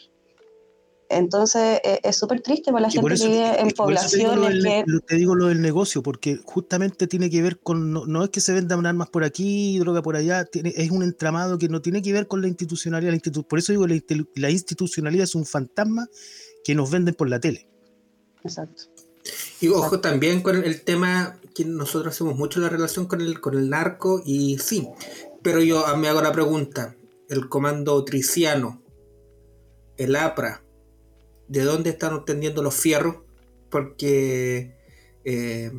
[1.09, 5.01] Entonces e, es súper triste para la gente que vive en poblaciones te digo, que...
[5.07, 8.53] te digo lo del negocio, porque justamente tiene que ver con, no, es que se
[8.53, 12.27] vendan armas por aquí, droga por allá, es un entramado que no tiene que ver
[12.27, 13.13] con la institucionalidad.
[13.47, 16.07] por eso digo, la, institucionalidad es un fantasma
[16.63, 17.67] que nos venden por la tele.
[18.43, 18.83] Exacto.
[19.59, 23.57] Y ojo también con el tema que nosotros hacemos mucho la relación con el, con
[23.57, 24.87] el narco y sí,
[25.41, 26.95] pero yo me hago la pregunta,
[27.29, 28.81] el comando triciano,
[29.97, 30.64] el APRA,
[31.47, 33.17] de dónde están obteniendo los fierros,
[33.69, 34.75] porque
[35.23, 35.71] eh,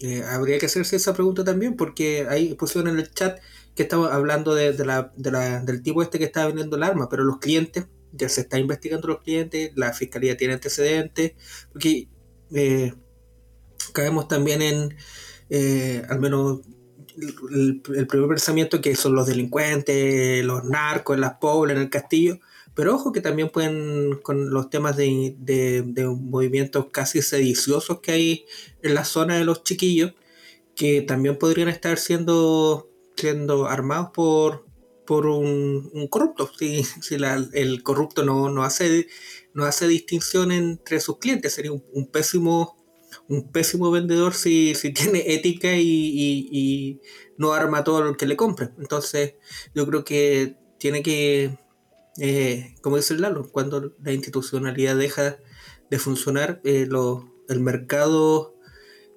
[0.00, 3.38] eh, habría que hacerse esa pregunta también, porque hay pusieron en el chat
[3.74, 7.38] que estaba hablando de, la, del tipo este que estaba vendiendo el arma, pero los
[7.38, 11.32] clientes, ya se está investigando los clientes, la fiscalía tiene antecedentes,
[11.72, 12.08] porque
[12.54, 12.94] eh,
[13.92, 14.96] caemos también en,
[16.08, 16.60] al menos
[17.50, 22.38] el, el, primer pensamiento que son los delincuentes, los narcos, las pobres, en el castillo,
[22.74, 28.46] pero ojo que también pueden, con los temas de, de, movimientos casi sediciosos que hay
[28.82, 30.12] en la zona de los chiquillos,
[30.74, 34.66] que también podrían estar siendo, siendo armados por,
[35.06, 36.50] por un, corrupto.
[36.58, 37.16] Si, si
[37.52, 39.06] el corrupto no, no, hace,
[39.52, 42.76] no hace distinción entre sus clientes, sería un, pésimo
[43.28, 47.00] un pésimo vendedor si, si tiene ética y,
[47.36, 48.70] no arma todo lo que le compre.
[48.78, 49.34] Entonces,
[49.74, 51.58] yo creo que tiene que,
[52.18, 55.38] eh, como dice el Lalo, cuando la institucionalidad deja
[55.90, 56.88] de funcionar, eh,
[57.48, 58.54] el mercado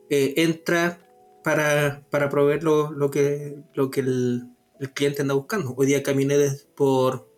[0.10, 1.08] eh, entra
[1.44, 4.50] para, para proveer lo, que, lo que el,
[4.94, 5.74] cliente anda buscando.
[5.78, 6.38] Hoy día caminé
[6.76, 7.32] por,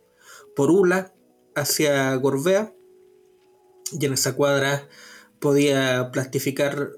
[0.55, 1.13] por Ula
[1.55, 2.73] hacia Gorbea
[3.91, 4.87] y en esa cuadra
[5.39, 6.91] podía plastificar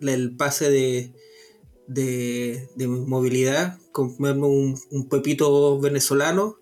[0.00, 1.14] el pase de,
[1.86, 6.59] de, movilidad, comprarme un, un, pepito venezolano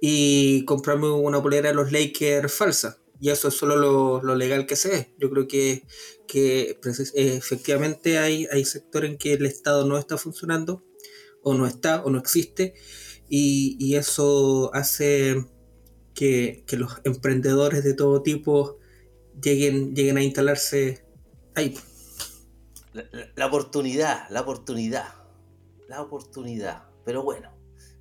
[0.00, 2.98] y comprarme una polera de los Lakers falsa.
[3.20, 3.76] Y eso es solo
[4.22, 5.14] lo, legal que se ve.
[5.18, 5.86] Yo creo que,
[6.26, 6.78] que
[7.14, 10.82] efectivamente hay, hay sectores en que el Estado no está funcionando,
[11.42, 12.74] o no está, o no existe,
[13.28, 15.46] y, y eso hace
[16.14, 18.78] que, que, los emprendedores de todo tipo
[19.42, 21.04] lleguen, lleguen a instalarse
[21.54, 21.76] ahí.
[23.36, 25.14] La, oportunidad, la oportunidad,
[25.88, 26.84] la oportunidad.
[27.04, 27.52] Pero bueno,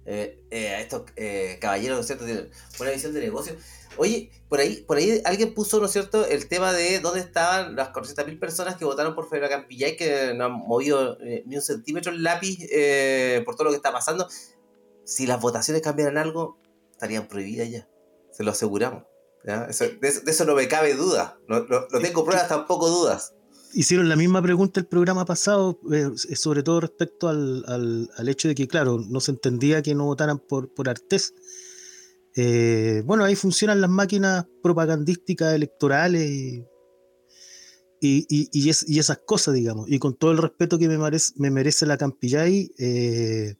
[0.05, 3.55] eh, eh, estos eh, caballeros, ¿no es cierto?, tienen buena visión de negocio.
[3.97, 7.75] Oye, por ahí, por ahí alguien puso, ¿no es cierto?, el tema de dónde estaban
[7.75, 12.11] las 400.000 personas que votaron por Federica Campillay, que no han movido ni un centímetro
[12.11, 12.59] el lápiz
[13.45, 14.27] por todo lo que está pasando.
[15.03, 16.59] Si las votaciones cambiaran algo,
[16.91, 17.89] estarían prohibidas ya.
[18.31, 19.03] Se lo aseguramos
[19.43, 19.97] de,
[20.27, 21.39] eso, no me cabe duda.
[21.47, 21.65] No,
[22.01, 23.33] tengo pruebas, tampoco dudas.
[23.73, 28.67] Hicieron la misma pregunta el programa pasado, eh, sobre todo respecto al, hecho de que,
[28.67, 31.33] claro, no se entendía que no votaran por, por Artés.
[32.35, 36.65] Eh, bueno, ahí funcionan las máquinas propagandísticas electorales y,
[38.01, 39.89] y, esas cosas, digamos.
[39.89, 43.55] Y con todo el respeto que me merece, me merece la Campillay, eh,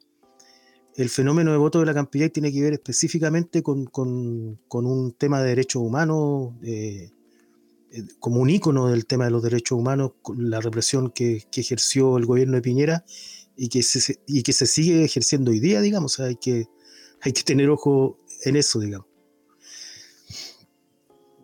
[0.95, 3.89] el fenómeno de voto de la Campillay tiene que ver específicamente con,
[4.72, 7.12] un tema de derechos humanos, eh,
[8.20, 12.56] como un ícono del tema de los derechos humanos, la represión que, ejerció el gobierno
[12.56, 13.06] de Piñera
[13.56, 16.20] y que se, y que se sigue ejerciendo hoy día, digamos.
[16.20, 16.68] hay, que,
[17.22, 19.08] hay que tener ojo en eso, digamos.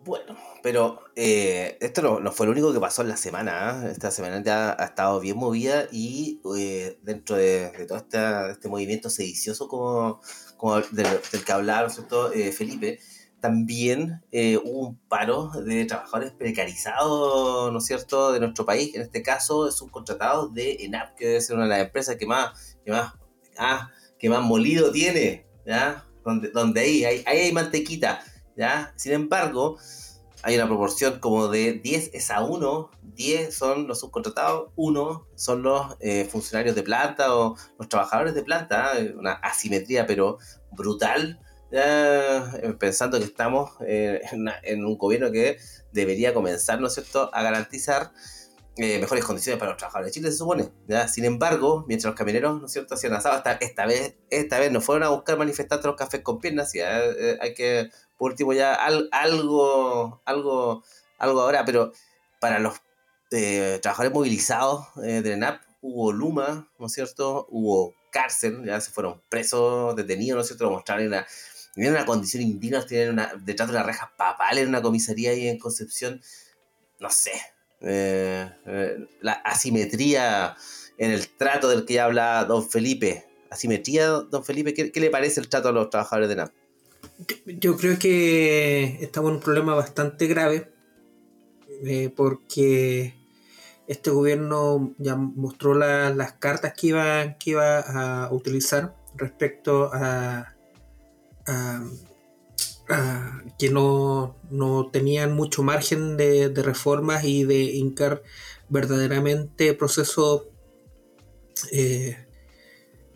[0.04, 3.70] Bueno, pero eh, esto no, fue lo único que pasó en la semana.
[3.70, 3.88] ¿ah?
[3.90, 9.68] Esta semana ya ha estado bien movida y eh, dentro de, todo este, movimiento sedicioso
[9.68, 10.20] como,
[10.56, 11.06] como del,
[11.44, 11.88] que hablaba
[12.34, 13.00] eh, Felipe,
[13.40, 14.22] también
[14.64, 19.70] hubo un paro de trabajadores precarizados, ¿no es cierto?, de nuestro país, en este caso
[19.70, 23.14] subcontratados de ENAP, que debe ser una de las empresas que más, que más,
[23.58, 26.04] ah, que más molido tiene, ¿ya?
[26.24, 28.20] Donde, donde ahí, ahí, ahí hay mantequita,
[28.56, 28.92] ¿ya?
[28.96, 29.78] Sin embargo,
[30.46, 35.62] hay una proporción como de 10 es a 1, 10 son los subcontratados, 1 son
[35.62, 39.12] los eh, funcionarios de planta o los trabajadores de planta, ¿eh?
[39.18, 40.38] una asimetría pero
[40.70, 41.40] brutal,
[41.72, 42.40] eh,
[42.78, 45.58] pensando que estamos en, un gobierno que
[45.92, 48.12] debería comenzar, ¿no es cierto?, a garantizar
[48.78, 50.68] mejores condiciones para los trabajadores de Chile, se supone.
[51.08, 54.70] Sin embargo, mientras los camioneros, ¿no es cierto?, hacían asado, esta, esta, vez, esta vez
[54.70, 58.74] no fueron a buscar manifestantes los cafés con piernas, y hay que por último ya
[58.74, 59.08] algo,
[60.24, 60.82] algo,
[61.18, 61.92] algo ahora, pero
[62.40, 62.80] para los
[63.30, 67.46] eh, trabajadores movilizados eh, de ENAP hubo Luma, ¿no es cierto?
[67.50, 70.64] Hubo cárcel, ya se fueron presos, detenidos, ¿no es cierto?
[70.64, 71.24] Lo mostraron en
[71.76, 75.30] una, en una condición indigna, tienen una, detrás de las rejas papales en una comisaría
[75.30, 76.20] ahí en Concepción,
[76.98, 77.32] no sé,
[77.80, 78.50] eh,
[79.20, 80.56] la asimetría
[80.98, 83.26] en el trato del que ya habla don Felipe.
[83.50, 86.52] Asimetría, don Felipe, ¿qué, le parece el trato a los trabajadores de ENAP?
[87.46, 90.70] Yo creo que estamos en un problema bastante grave
[91.84, 93.14] eh, porque
[93.86, 100.55] este gobierno ya mostró las cartas que iba, que iba a utilizar respecto a,
[103.58, 104.36] que no,
[104.92, 108.22] tenían mucho margen de, reformas y de hincar
[108.68, 110.44] verdaderamente procesos
[111.72, 112.26] eh,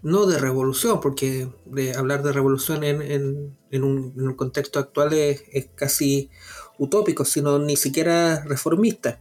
[0.03, 5.43] no de revolución, porque de hablar de revolución en, en, en, un, contexto actual es,
[5.75, 6.31] casi
[6.79, 9.21] utópico, sino ni siquiera reformista.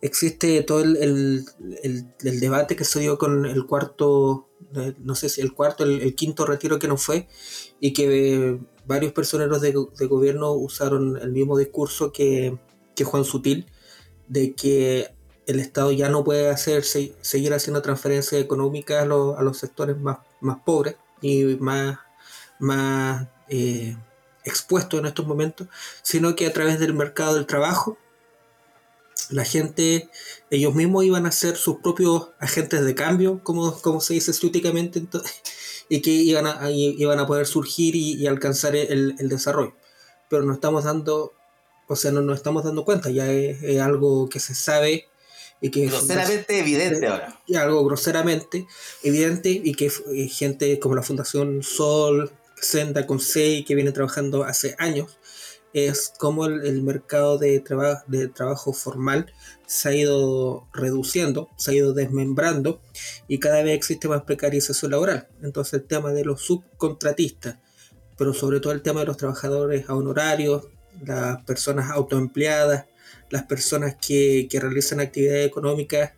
[0.00, 1.44] Existe todo el,
[2.20, 4.48] debate que se dio con el cuarto,
[4.98, 7.28] no sé si el cuarto, el, quinto retiro que no fue,
[7.80, 12.56] y que varios personeros de, de gobierno usaron el mismo discurso que,
[12.94, 13.66] que Juan Sutil,
[14.28, 15.08] de que
[15.48, 20.58] el Estado ya no puede hacer, seguir haciendo transferencias económicas a, los sectores más, más
[20.64, 21.98] pobres y más,
[22.58, 23.96] más eh,
[24.44, 25.66] expuestos en estos momentos,
[26.02, 27.96] sino que a través del mercado del trabajo,
[29.30, 30.08] la gente,
[30.50, 35.02] ellos mismos iban a ser sus propios agentes de cambio, como, como se dice estúticamente,
[35.88, 39.74] y que iban a, iban a poder surgir y, alcanzar el, desarrollo.
[40.28, 41.34] Pero no estamos dando,
[41.86, 45.08] o sea, no nos estamos dando cuenta, ya es, algo que se sabe
[45.60, 47.40] y que groseramente evidente ahora.
[47.46, 48.66] Y algo groseramente
[49.02, 49.90] evidente y que
[50.30, 55.18] gente como la Fundación Sol, Senda Consei, que viene trabajando hace años,
[55.72, 57.62] es como el, mercado de,
[58.06, 59.32] de trabajo formal
[59.66, 62.80] se ha ido reduciendo, se ha ido desmembrando
[63.28, 65.28] y cada vez existe más precarización laboral.
[65.42, 67.58] Entonces el tema de los subcontratistas,
[68.16, 70.68] pero sobre todo el tema de los trabajadores a honorarios,
[71.04, 72.86] las personas autoempleadas,
[73.30, 76.12] las personas que, realizan actividades económicas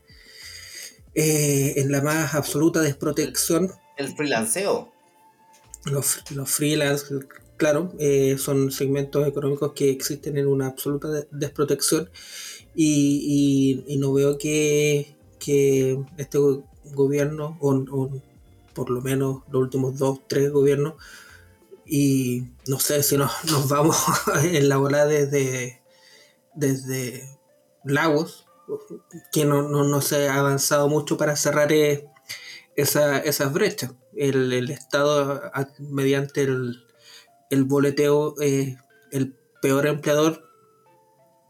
[1.14, 3.72] eh, en la más absoluta desprotección.
[3.96, 4.92] El freelanceo.
[5.84, 7.06] Los, los freelance,
[7.60, 12.08] claro, eh, son segmentos económicos que existen en una absoluta desprotección
[12.74, 15.14] y, no veo que,
[16.16, 16.38] este
[16.94, 18.10] gobierno, o,
[18.72, 20.94] por lo menos los últimos dos, tres gobiernos,
[21.84, 23.98] y no sé si nos, vamos
[24.42, 25.82] en la bola desde,
[26.54, 27.38] desde
[27.84, 28.46] Lagos,
[29.32, 32.08] que no, se ha avanzado mucho para cerrar eh,
[32.74, 33.92] esa, esas brechas.
[34.14, 35.42] El Estado,
[35.78, 36.89] mediante el,
[37.50, 38.76] el boleteo es
[39.10, 40.48] el peor empleador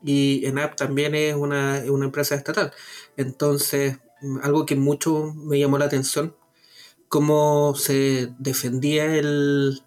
[0.02, 2.72] y ENAP también es una, empresa estatal.
[3.16, 3.98] Entonces,
[4.42, 6.34] algo que mucho me llamó la atención,
[7.08, 9.82] cómo se defendía el,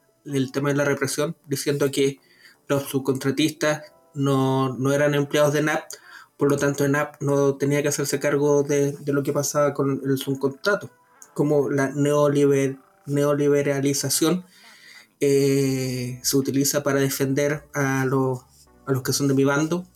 [0.53, 2.20] tema de la represión, diciendo que
[2.68, 5.84] los subcontratistas no, eran empleados de ENAP,
[6.38, 10.18] por lo tanto ENAP no tenía que hacerse cargo de, lo que pasaba con el
[10.18, 10.91] subcontrato,
[11.34, 14.45] como la neoliber, neoliberalización
[15.26, 18.41] eh, se utiliza para defender a los,
[18.86, 19.88] a los que son de mi bando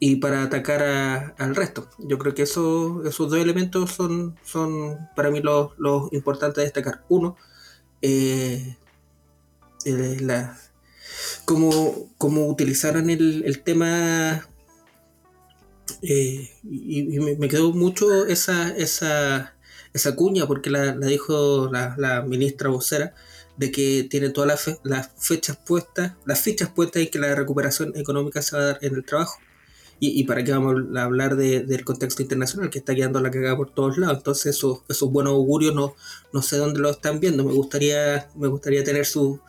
[0.00, 1.88] y para atacar al resto.
[1.98, 5.72] Yo creo que eso, esos dos elementos son, son para mí los,
[6.12, 7.04] importantes de destacar.
[7.08, 7.36] Uno,
[8.02, 8.76] eh,
[11.44, 14.48] cómo, cómo utilizaron el, tema
[16.02, 19.54] eh, y, me, quedó mucho esa, esa,
[19.92, 23.14] esa cuña porque la, dijo la ministra vocera
[23.58, 28.40] de que tiene todas las, fechas puestas, las fichas puestas y que la recuperación económica
[28.40, 29.38] se va a dar en el trabajo.
[30.00, 33.74] Y, para qué vamos a hablar del contexto internacional que está quedando la cagada por
[33.74, 34.18] todos lados.
[34.18, 35.96] Entonces esos, esos buenos augurios no,
[36.32, 37.42] no sé dónde lo están viendo.
[37.42, 39.40] Me gustaría, me gustaría tener su,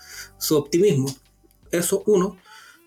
[0.49, 1.15] optimismo.
[1.69, 2.35] Eso uno.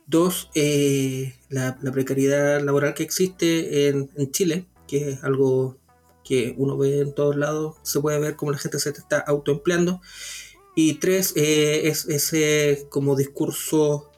[0.08, 5.78] Dos, eh, la, precariedad laboral que existe en, en Chile, que es algo
[6.24, 10.00] que uno ve en todos lados, se puede ver cómo la gente se está autoempleando
[10.74, 14.10] y tres, eh, es ese como discurso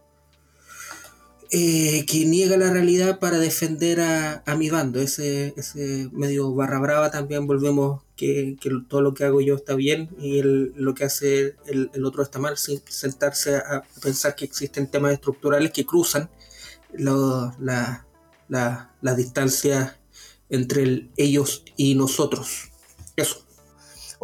[1.50, 7.11] eh, que niega la realidad para defender a, mi bando, ese, ese medio barra brava
[7.11, 8.57] también volvemos que,
[8.88, 12.57] todo lo que hago yo está bien y lo que hace el, otro está mal,
[12.57, 16.28] sin sentarse a pensar que existen temas estructurales que cruzan
[16.92, 17.55] la,
[18.48, 19.98] la, distancia
[20.48, 22.70] entre ellos y nosotros.
[23.16, 23.43] Eso.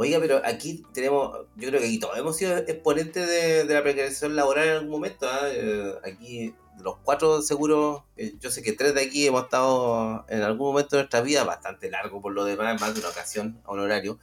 [0.02, 4.34] Oiga, pero aquí tenemos, yo creo que aquí todos hemos sido exponentes de, la precarización
[4.34, 5.28] laboral en algún momento.
[5.28, 5.40] ¿ah?
[5.52, 10.40] Eh, aquí, los cuatro seguros, eh, yo sé que tres de aquí hemos estado en
[10.40, 13.72] algún momento de nuestra vida, bastante largo por lo demás, más de una ocasión a
[13.72, 14.18] un horario.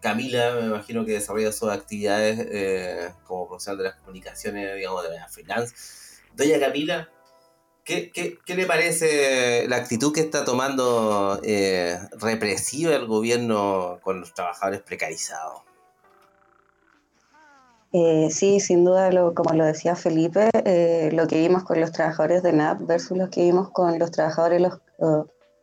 [0.00, 5.16] Camila, me imagino que desarrolla sus actividades eh, como profesional de las comunicaciones, digamos, de
[5.16, 5.74] la freelance.
[6.34, 7.10] Doña Camila,
[7.90, 14.80] ¿Qué, le parece la actitud que está tomando eh, represiva el gobierno con los trabajadores
[14.82, 15.62] precarizados?
[17.92, 22.44] Eh, sí, sin duda, como lo decía Felipe, eh, lo que vimos con los trabajadores
[22.44, 24.78] de NAP versus lo que vimos con los trabajadores los,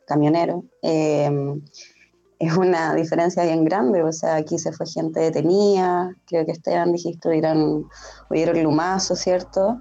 [0.05, 4.03] camioneros es una diferencia bien grande.
[4.03, 7.87] O sea, aquí se fue gente detenida, creo que Esteban dijiste, hubieron,
[8.29, 9.79] hubieron lumazo, ¿cierto?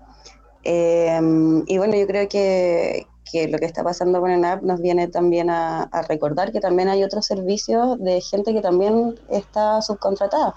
[0.69, 5.07] Em, y bueno, yo creo que, que, lo que está pasando con ENAP nos viene
[5.07, 10.55] también a, recordar que también hay otros servicios de gente que también está subcontratada.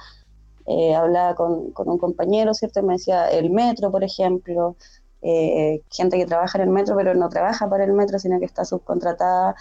[0.65, 2.81] Eh, hablaba con, con, un compañero, ¿cierto?
[2.81, 4.75] Me decía el metro, por ejemplo,
[5.21, 8.45] eh, gente que trabaja en el metro, pero no trabaja para el metro, sino que
[8.45, 9.55] está subcontratada.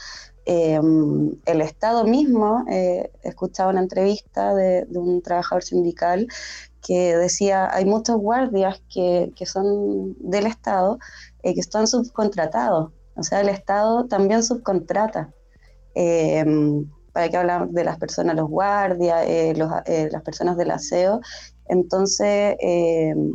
[0.46, 6.26] Em, el Estado mismo, eh, escuchaba una entrevista de, de, un trabajador sindical
[6.88, 10.98] que decía, hay muchos guardias que, que son del Estado
[11.42, 15.30] eh, que están subcontratados, o sea, el Estado también subcontrata.
[15.94, 19.54] Em, para que hablar de las personas, los guardias, eh,
[19.86, 21.20] eh, las personas del aseo.
[21.66, 23.32] Entonces, em,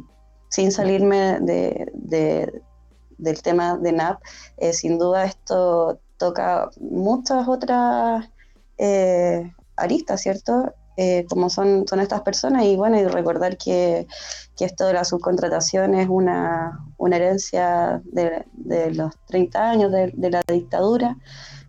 [0.50, 2.62] sin salirme de,
[3.18, 4.20] del tema de NAP,
[4.72, 8.30] sin duda esto toca muchas otras
[9.76, 10.74] aristas, ¿cierto?
[10.96, 14.08] Eh, como son, son estas personas y bueno, y recordar que,
[14.56, 20.30] que esto de la subcontratación es una, una herencia de, de, los 30 años de,
[20.30, 21.18] la dictadura,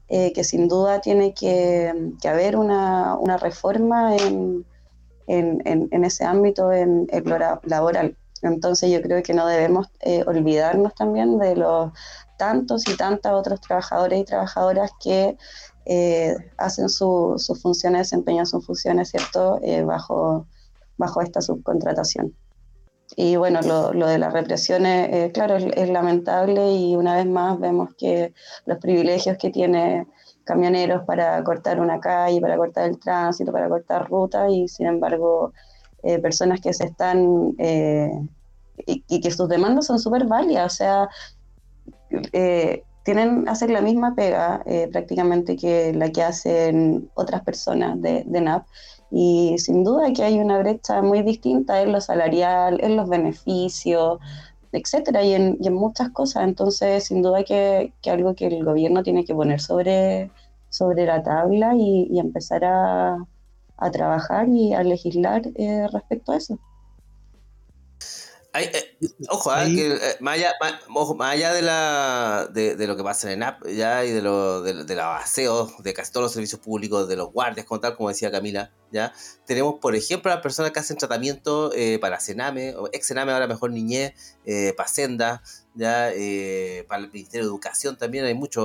[0.09, 4.66] eh, que sin duda tiene que, haber una, una reforma en,
[5.27, 7.25] en, en, ese ámbito en, en
[7.64, 8.16] laboral.
[8.43, 11.93] Entonces yo creo que no debemos eh, olvidarnos también de los
[12.37, 15.39] tantos y tantas otros trabajadores y trabajadoras que
[15.87, 20.47] eh, hacen sus funciones, desempeñan sus funciones, ¿cierto?, eh, bajo,
[20.97, 22.35] bajo esta subcontratación.
[23.16, 27.26] Y bueno, lo, lo de la represión, eh, claro, es, es, lamentable y una vez
[27.26, 28.32] más vemos que
[28.66, 30.07] los privilegios que tiene
[30.45, 35.53] camioneros para cortar una calle, para cortar el tránsito, para cortar ruta y sin embargo
[36.03, 38.11] eh, personas que se están eh,
[38.87, 41.09] y, y, que sus demandas son súper válidas, o sea,
[42.32, 48.24] eh, tienen hacer la misma pega eh, prácticamente que la que hacen otras personas de,
[48.26, 48.66] NAP.
[49.11, 54.18] Y sin duda que hay una brecha muy distinta en lo salarial, en los beneficios,
[54.72, 56.44] etcétera, y en, muchas cosas.
[56.44, 60.30] Entonces, sin duda que, que, algo que el gobierno tiene que poner sobre,
[60.70, 63.18] sobre la tabla y, y empezar a,
[63.76, 66.59] a, trabajar y a legislar eh, respecto a eso.
[68.55, 68.96] Hay, eh,
[69.30, 72.96] ojo, eh, que, eh, más, allá, más, ojo, más allá de, la, de, de, lo
[72.96, 76.26] que pasa en ENAP ya, y de, lo, de, de los aseos de casi todos
[76.26, 79.12] los servicios públicos, de los guardias, como tal, como decía Camila, ya
[79.44, 83.48] tenemos, por ejemplo, las personas que hacen tratamiento eh, para Sename, o ex Sename, ahora
[83.48, 85.42] mejor niñez, eh, para Senda,
[85.74, 88.61] ya, eh, para el Ministerio de Educación también hay mucha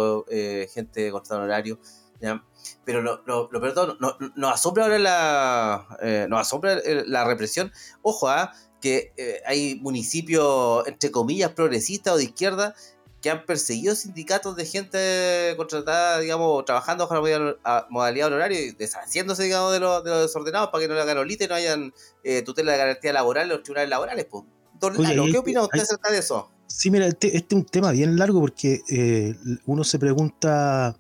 [0.71, 1.79] gente cortando horario.
[2.21, 2.43] ¿ya?
[2.85, 7.71] Pero lo, lo, lo perdón, nos no, no asombra ahora la, nos asombra la represión.
[8.03, 8.53] Ojo, ¿ah?
[8.81, 12.75] Que eh, hay municipios, entre comillas, progresistas o de izquierda
[13.21, 19.43] que han perseguido sindicatos de gente contratada, digamos, trabajando bajo la modalidad horario y deshaciéndose,
[19.43, 22.41] digamos, de los lo desordenados para que no le hagan olita y no hayan eh,
[22.43, 24.25] tutela de garantía laboral en los tribunales laborales.
[24.25, 24.45] Pues.
[24.79, 26.49] Don Oye, Lalo, ¿qué opina usted hay, acerca de eso?
[26.67, 30.95] Sí, mira, este, este, es un tema bien largo porque eh, uno se pregunta,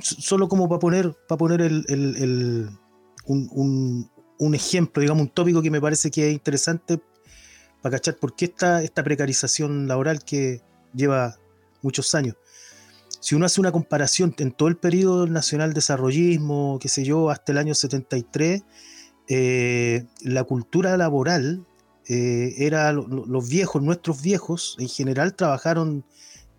[0.00, 2.70] solo como para poner, para poner el, el, el
[3.24, 7.00] un, un, un ejemplo, digamos, un tópico que me parece que es interesante
[7.82, 10.62] para cachar por qué esta, esta precarización laboral que
[10.94, 11.38] lleva
[11.82, 12.36] muchos años.
[13.20, 17.52] Si uno hace una comparación en todo el periodo nacional desarrollismo, qué sé yo, hasta
[17.52, 18.62] el año 73,
[19.28, 21.66] eh, la cultura laboral
[22.06, 26.04] eh, era lo, los viejos, nuestros viejos, en general trabajaron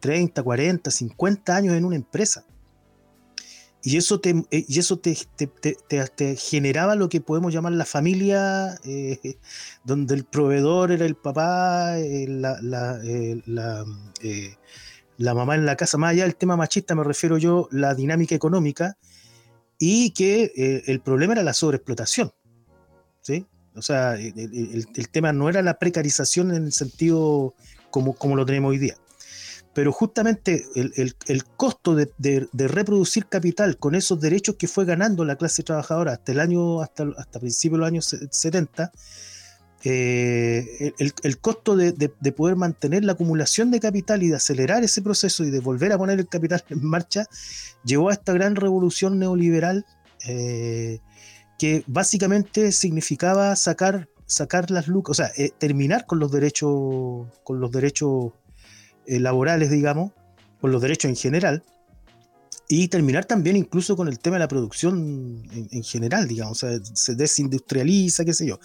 [0.01, 2.45] 30, 40, 50 años en una empresa.
[3.81, 7.85] Y eso te, eh, y eso te, te, te, generaba lo que podemos llamar la
[7.85, 9.37] familia, eh,
[9.85, 13.85] donde el proveedor era el papá, eh, la, la, eh, la,
[15.17, 15.97] la, mamá en la casa.
[15.97, 18.97] Más allá del tema machista, me refiero yo la dinámica económica
[19.77, 22.33] y que el problema era la sobreexplotación.
[23.21, 23.45] ¿sí?
[23.75, 27.55] O sea, el, el, el, tema no era la precarización en el sentido
[27.91, 28.97] como, como lo tenemos hoy día
[29.73, 34.67] pero justamente el, el, el costo de, de, de, reproducir capital con esos derechos que
[34.67, 38.91] fue ganando la clase trabajadora hasta el año, hasta, hasta principios de los años 70,
[39.83, 44.83] eh, el, el, costo de, de, poder mantener la acumulación de capital y de acelerar
[44.83, 47.27] ese proceso y de volver a poner el capital en marcha,
[47.85, 49.85] llevó a esta gran revolución neoliberal
[50.27, 50.99] eh,
[51.57, 57.61] que básicamente significaba sacar, sacar las lucas, o sea, eh, terminar con los derechos, con
[57.61, 58.33] los derechos
[59.09, 60.11] eh, laborales, digamos,
[60.61, 61.63] por los derechos en general,
[62.71, 66.67] y terminar también incluso con el tema de la producción en, en, general, digamos, o
[66.67, 68.59] sea, se desindustrializa, qué sé yo.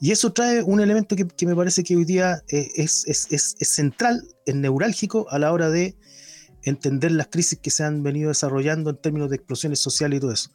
[0.00, 3.56] Y eso trae un elemento que, que me parece que hoy día es, es, es,
[3.58, 5.96] es, central, es neurálgico a la hora de
[6.62, 10.32] entender las crisis que se han venido desarrollando en términos de explosiones sociales y todo
[10.32, 10.50] eso,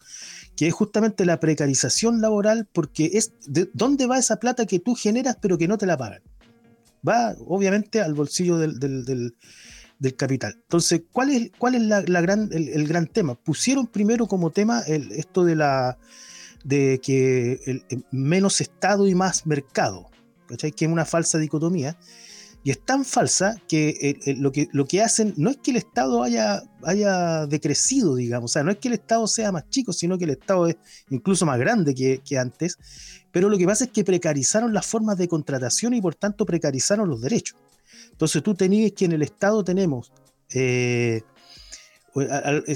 [0.55, 4.95] que es justamente la precarización laboral, porque es de dónde va esa plata que tú
[4.95, 6.21] generas pero que no te la pagan
[7.08, 9.36] va obviamente al bolsillo del,
[10.18, 10.56] capital.
[10.56, 13.36] Entonces, ¿cuál es, cuál es la, gran, el, el, gran tema?
[13.36, 15.97] Pusieron primero como tema el, esto de la
[16.64, 20.10] de que el, menos Estado y más mercado,
[20.47, 20.72] ¿cachai?
[20.72, 21.97] que es una falsa dicotomía.
[22.64, 25.72] Y es tan falsa que eh, eh, lo, que lo que hacen no es que
[25.72, 29.70] el Estado haya, haya decrecido, digamos, o sea, no es que el Estado sea más
[29.70, 30.78] chico, sino que el Estado es
[31.09, 32.78] incluso más grande que, antes,
[33.32, 37.09] pero lo que pasa es que precarizaron las formas de contratación y por tanto precarizaron
[37.09, 37.59] los derechos.
[38.11, 40.14] Entonces tú tenías que en el Estado tenemos,
[40.53, 41.22] eh,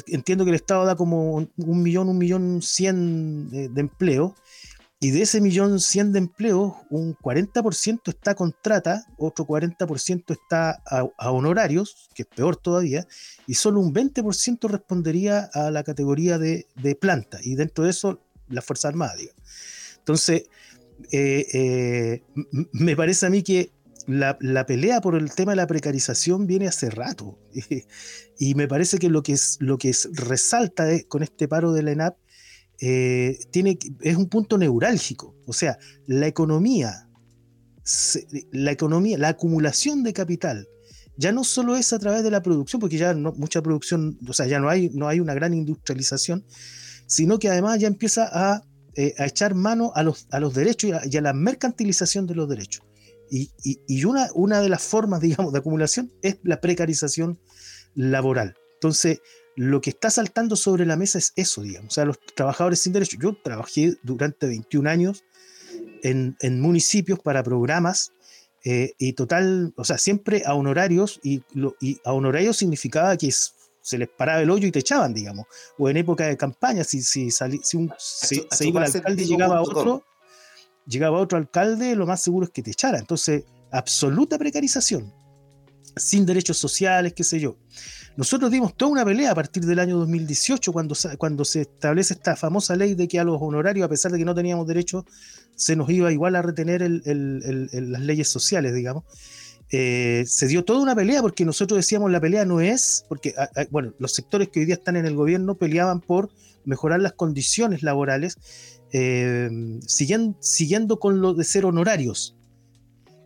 [0.08, 4.34] entiendo que el Estado da como un millón, un millón cien de, de empleos,
[5.00, 10.82] y de ese millón cien de empleos, un 40% está a contrata, otro 40% está
[10.86, 13.08] a, a, honorarios, que es peor todavía,
[13.46, 18.22] y solo un 20% respondería a la categoría de, de, planta, y dentro de eso
[18.50, 19.42] la Fuerza Armada, digamos.
[20.00, 20.46] Entonces,
[21.12, 22.24] eh, eh,
[22.72, 23.72] me parece a mí que
[24.08, 27.38] la, pelea por el tema de la precarización viene hace rato.
[28.40, 31.92] y me parece que lo que, es, lo que resalta con este paro de la
[31.92, 32.18] ENAP
[32.78, 35.36] tiene, es un punto neurálgico.
[35.46, 37.10] O sea, la economía,
[38.52, 40.68] la economía, la acumulación de capital,
[41.18, 44.34] ya no solo es a través de la producción, porque ya no, mucha producción, o
[44.34, 46.46] sea, ya no hay, no hay una gran industrialización,
[47.08, 48.64] sino que además ya empieza a,
[48.96, 52.84] eh, echar mano a los, a los derechos y a, la mercantilización de los derechos.
[53.30, 57.40] Y, y, una, una de las formas, digamos, de acumulación es la precarización
[57.96, 58.56] laboral.
[58.76, 59.20] Entonces,
[59.58, 62.94] lo que está saltando sobre la mesa es eso, digamos, o sea, los trabajadores sin
[62.94, 63.20] derechos.
[63.20, 65.24] Yo trabajé durante 21 años
[66.04, 68.14] en, en municipios para programas
[68.64, 71.42] eh, y total, o sea, siempre a honorarios, y,
[71.82, 75.48] y a honorarios significaba que se les paraba el hoyo y te echaban, digamos.
[75.80, 79.62] O en época de campaña, si, si, si, un, se iba el alcalde y llegaba
[79.62, 80.04] otro,
[80.86, 83.00] llegaba otro alcalde, lo más seguro es que te echara.
[83.00, 85.12] Entonces, absoluta precarización,
[85.96, 87.58] sin derechos sociales, qué sé yo.
[88.18, 92.36] Nosotros dimos toda una pelea a partir del año 2018, cuando, cuando se establece esta
[92.36, 95.06] famosa ley de que a los honorarios, a pesar de que no teníamos derecho
[95.56, 99.04] se nos iba igual a retener las leyes sociales, digamos.
[99.70, 103.50] Eh, se dio toda una pelea porque nosotros decíamos la pelea no es, porque ah,
[103.56, 106.30] ah, bueno, los sectores que hoy día están en el gobierno peleaban por
[106.64, 108.38] mejorar las condiciones laborales,
[108.94, 109.50] eh,
[109.86, 112.37] siguiendo, siguiendo con lo de ser honorarios.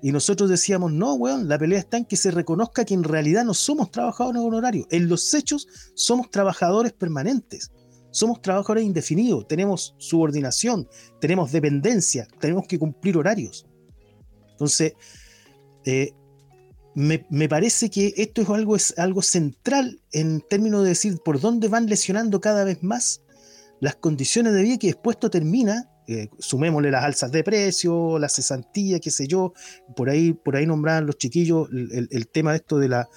[0.02, 3.46] Y nosotros decíamos, no, weón, la pelea está en que se reconozca que en realidad
[3.46, 4.88] no somos trabajadores honorarios.
[4.90, 7.72] En los hechos somos trabajadores permanentes
[8.12, 10.88] somos trabajadores indefinidos, tenemos subordinación,
[11.20, 13.66] tenemos dependencia, tenemos que cumplir horarios.
[14.52, 14.94] Entonces,
[15.86, 16.12] eh,
[16.94, 21.70] me, parece que esto es algo, es algo central en términos de decir por dónde
[21.70, 23.22] van lesionando cada vez más
[23.80, 28.30] las condiciones de vida que después esto termina, eh, sumémosle las alzas de precio, la
[28.30, 29.54] cesantía, qué sé yo,
[29.96, 33.10] por ahí, por ahí nombraban los chiquillos el, el tema de esto de la,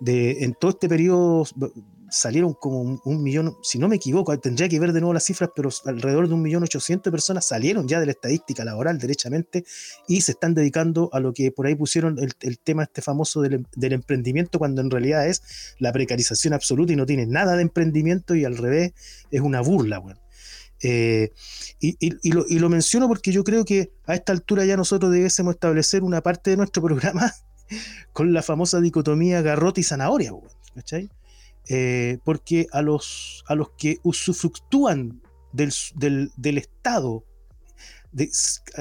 [0.00, 1.44] de, en todo este periodo
[2.10, 5.50] salieron como un, millón, si no me equivoco, tendría que ver de nuevo las cifras,
[5.54, 9.64] pero alrededor de un millón ochocientos personas salieron ya de la estadística laboral derechamente
[10.06, 13.66] y se están dedicando a lo que por ahí pusieron el, tema este famoso del,
[13.92, 18.44] emprendimiento, cuando en realidad es la precarización absoluta y no tiene nada de emprendimiento y
[18.44, 18.92] al revés
[19.30, 20.20] es una burla, bueno.
[20.82, 21.32] Eh,
[21.80, 26.22] y, lo, menciono porque yo creo que a esta altura ya nosotros debiésemos establecer una
[26.22, 27.32] parte de nuestro programa
[28.12, 30.32] con la famosa dicotomía garrote y zanahoria,
[30.74, 31.10] ¿cachai?
[31.68, 33.44] Eh, porque a los,
[33.76, 35.20] que usufructúan
[35.52, 35.72] del,
[36.36, 37.24] del, Estado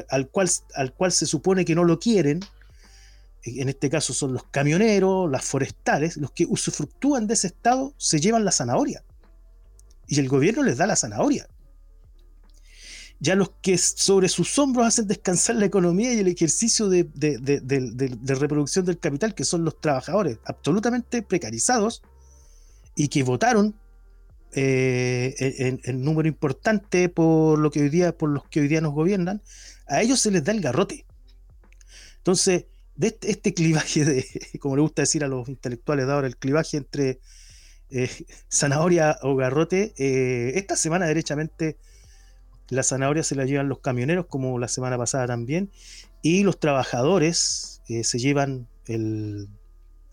[0.09, 2.39] al, cual, al cual se supone que no lo quieren,
[3.43, 8.19] en este caso son los camioneros, las forestales, los que usufructúan de ese Estado se
[8.19, 9.03] llevan la zanahoria.
[10.07, 11.47] Y el gobierno les da la zanahoria.
[13.19, 18.35] Ya los que sobre sus hombros hacen descansar la economía y el ejercicio de, de
[18.35, 22.03] reproducción del capital, que son los trabajadores absolutamente precarizados,
[22.97, 23.75] y que votaron
[24.53, 28.93] eh, en, número importante por lo que hoy día, por los que hoy día nos
[28.93, 29.43] gobiernan,
[29.87, 31.05] a ellos se les da el garrote.
[32.17, 32.65] Entonces,
[32.95, 34.25] de este, este clivaje de,
[34.59, 37.19] como le gusta decir a los intelectuales ahora, el clivaje entre
[37.91, 38.09] eh,
[38.51, 41.77] zanahoria o garrote, eh, esta semana derechamente
[42.69, 45.71] la zanahoria se la llevan los camioneros, como la semana pasada también,
[46.21, 49.47] y los trabajadores se llevan el,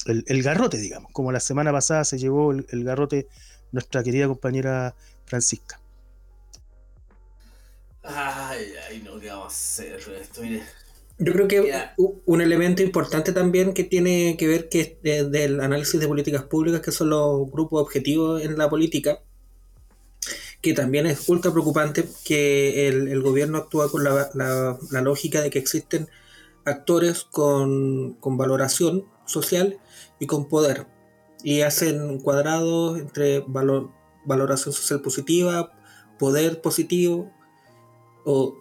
[0.06, 3.26] el, garrote, digamos, como la semana pasada se llevó el, garrote
[3.72, 4.94] nuestra querida compañera
[5.24, 5.80] Francisca.
[8.02, 10.00] Ay, ay, no, ¿qué vamos a hacer?
[10.20, 10.62] Estoy...
[11.16, 16.00] Yo creo que un elemento importante también que tiene que ver que es del análisis
[16.00, 19.20] de políticas públicas, que son los grupos objetivos en la política,
[20.64, 26.08] que también es ultra preocupante que el, gobierno actúa con la, lógica de que existen
[26.64, 29.78] actores con, valoración social
[30.18, 30.86] y con poder.
[31.42, 33.90] Y hacen cuadrados entre valor,
[34.24, 35.70] valoración social positiva,
[36.18, 37.30] poder positivo,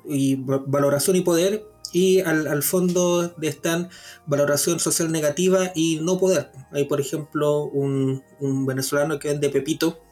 [0.04, 3.88] y valoración y poder, y al, al, fondo están
[4.26, 6.51] valoración social negativa y no poder.
[6.74, 10.03] Hay, por ejemplo, un, un, venezolano que vende Pepito,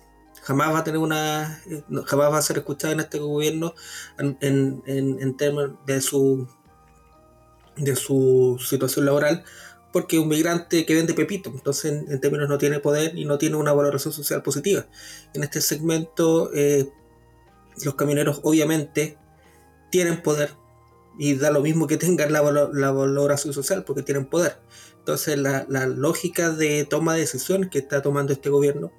[0.41, 1.61] jamás va a tener una,
[2.05, 3.73] jamás va a ser escuchado en este gobierno
[4.17, 6.47] en, en, en términos de su,
[7.77, 9.43] de su situación laboral,
[9.91, 13.57] porque un migrante que vende pepito, entonces en, términos no tiene poder y no tiene
[13.57, 14.85] una valoración social positiva.
[15.33, 16.89] En este segmento eh,
[17.83, 19.17] los camioneros obviamente
[19.89, 20.51] tienen poder
[21.19, 24.57] y da lo mismo que tengan la, valoración social porque tienen poder.
[24.99, 28.91] Entonces la, lógica de toma de decisiones que está tomando este gobierno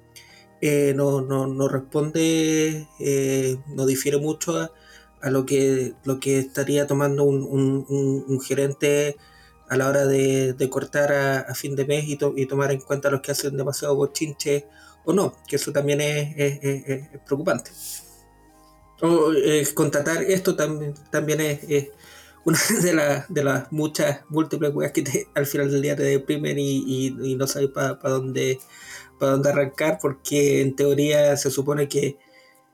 [0.65, 4.71] eh, no, responde, eh, no difiere mucho
[5.21, 9.17] a lo que, lo que estaría tomando un, gerente
[9.67, 13.19] a la hora de, cortar a, fin de mes y, y, tomar en cuenta los
[13.19, 14.65] que hacen demasiado bochinche
[15.03, 17.71] o no, que eso también es, preocupante.
[19.01, 21.89] O eh, contratar esto también, también es,
[22.45, 27.07] una de, de las muchas múltiples cosas que al final del día te deprimen y,
[27.21, 28.59] y, no sabes para dónde,
[29.23, 32.17] para dónde arrancar, porque en teoría se supone que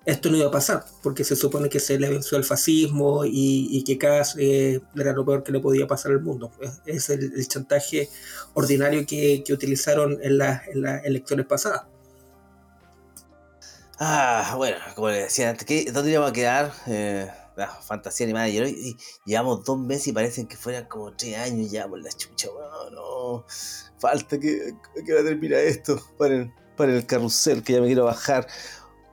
[0.04, 3.84] esto no iba a pasar, porque se supone que se le venció el fascismo y,
[3.84, 6.52] que cada eh, era lo peor que le podía pasar al mundo.
[6.88, 8.10] Es el, chantaje
[8.56, 10.64] ordinario que, utilizaron en, las
[11.04, 11.84] elecciones pasadas.
[14.00, 16.74] Ah, bueno, como le decía antes, ¿dónde íbamos a quedar?
[16.88, 17.30] Eh,
[17.68, 18.50] fantasía animada.
[18.50, 22.50] Y, llevamos dos meses y parecen que fueran como tres años ya por la chucha.
[22.52, 23.46] Bueno, no,
[24.00, 28.48] falta que, que terminar esto para el, para el carrusel, que ya me quiero bajar.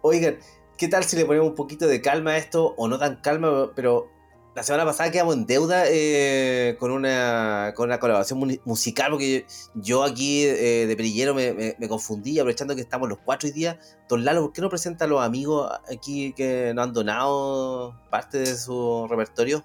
[0.02, 0.38] Oigan,
[0.76, 2.74] ¿Qué tal si le ponemos un poquito de calma a esto?
[2.76, 4.10] O no tan calma, pero
[4.56, 9.44] la semana pasada quedamos en deuda eh, con, una, con una colaboración musical, porque
[9.74, 13.76] yo, aquí eh, de perillero me, confundí, aprovechando que estamos los cuatro días.
[14.08, 18.38] Don Lalo, ¿por qué no presenta a los amigos aquí que nos han donado parte
[18.38, 19.62] de su repertorio?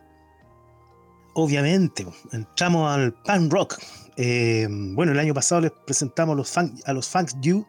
[1.36, 3.78] Obviamente, entramos al pan rock.
[4.18, 6.34] Eh, bueno, el año pasado les presentamos
[6.84, 7.66] a los, Funks You.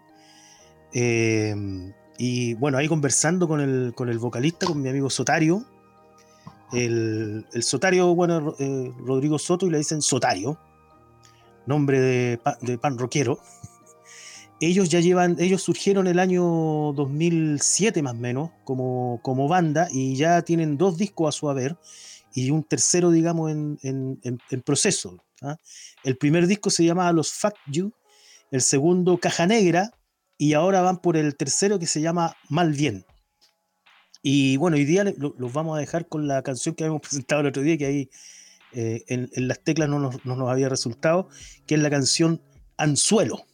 [2.18, 5.64] Y bueno, ahí conversando con el, con el vocalista, con mi amigo Sotario.
[6.72, 10.58] El, el Sotario, bueno, eh, Rodrigo Soto, y le dicen Sotario,
[11.66, 13.38] nombre de, de pan rockero.
[14.60, 16.44] Ellos ya llevan, ellos surgieron el año
[16.94, 21.76] 2007 más o menos como, como banda y ya tienen dos discos a su haber
[22.32, 25.24] y un tercero, digamos, en, en, en, proceso.
[25.42, 25.56] ¿ah?
[26.04, 27.92] El primer disco se llamaba Los Fuck You,
[28.52, 29.90] el segundo Caja Negra,
[30.38, 33.04] y ahora van por el tercero que se llama Mal Bien.
[34.22, 37.48] Y bueno, hoy día los vamos a dejar con la canción que habíamos presentado el
[37.48, 38.10] otro día, que ahí
[38.72, 41.28] eh, en, las teclas no nos, no nos había resultado,
[41.66, 42.40] que es la canción
[42.76, 43.44] Anzuelo.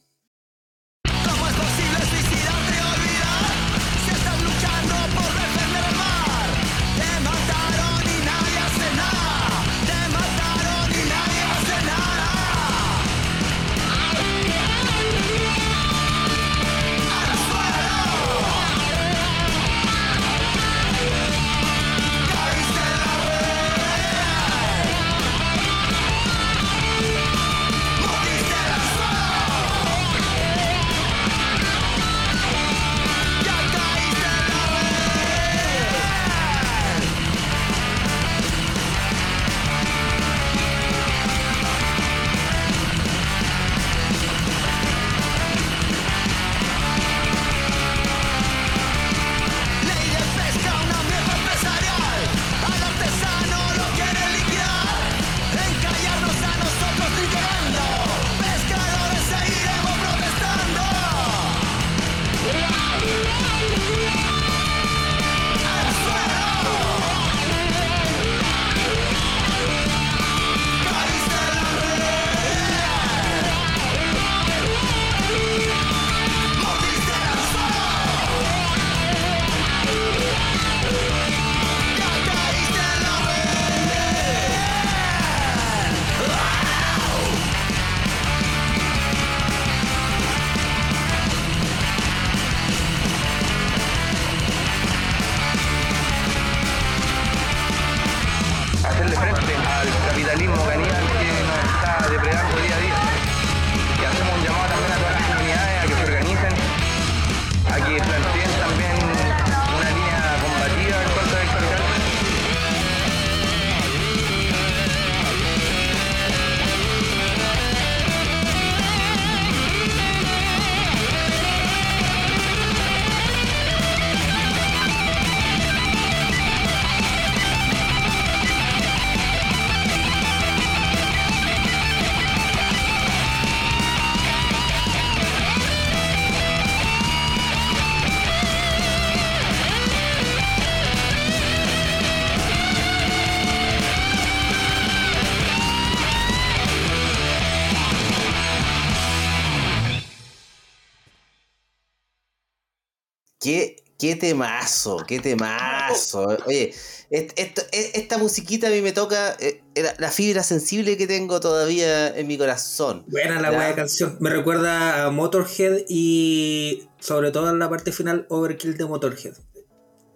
[154.08, 156.26] Qué, temazo, qué temazo.
[156.46, 156.74] Oye,
[157.10, 159.62] esta musiquita a mí me toca eh,
[159.98, 163.04] la fibra sensible que tengo todavía en mi corazón.
[163.08, 164.16] Buena la buena canción.
[164.20, 169.34] Me recuerda a Motorhead y sobre todo en la parte final Overkill de Motorhead.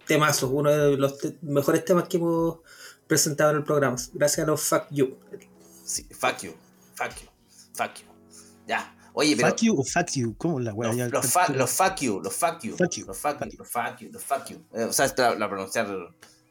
[0.07, 2.61] temazo, uno de los mejores temas que hemos
[3.05, 3.97] presentado en el programa.
[4.13, 5.19] Gracias a los Fuck You.
[5.85, 6.53] Sí, fuck you,
[6.95, 7.29] fuck you,
[7.75, 8.07] fuck you.
[8.67, 8.95] Ya.
[9.13, 9.49] Oye, pero.
[9.49, 10.35] ¿Fuck you o fuck you?
[10.37, 10.91] ¿Cómo la weá?
[10.93, 13.05] Los, los, fa- los fuck you, los fuck you, Fuck you.
[13.05, 14.57] los fuck you, los fuck you, los fuck you.
[14.73, 15.87] Eh, o sea, esta la pronunciar,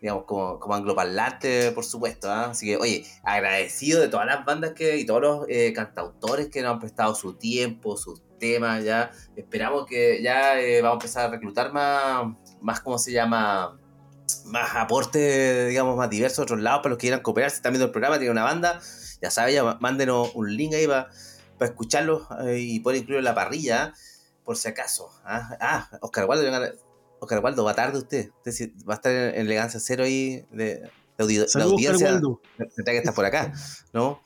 [0.00, 2.30] digamos, como, como angloparlante, por supuesto.
[2.30, 2.50] ¿ah?
[2.50, 6.62] Así que, oye, agradecido de todas las bandas que y todos los eh, cantautores que
[6.62, 8.84] nos han prestado su tiempo, sus temas.
[8.84, 12.26] Ya esperamos que ya eh, vamos a empezar a reclutar más,
[12.60, 13.78] más, ¿cómo se llama?
[14.46, 17.50] Más aporte, digamos, más diversos de otros lados para los que quieran cooperar.
[17.50, 18.80] Si están viendo el programa, tiene una banda,
[19.20, 21.08] ya saben, ya mándenos un link ahí para
[21.62, 23.94] para escucharlos eh, y poder incluirlo en la parrilla,
[24.44, 25.12] por si acaso.
[25.24, 26.44] Ah, ah Oscar Waldo,
[27.20, 28.30] Oscar Waldo, va tarde usted.
[28.44, 32.20] Usted va a estar en, elegancia cero ahí de, de, Saludos, audiencia.
[32.74, 33.52] Tendrá que estar por acá,
[33.92, 34.20] ¿no?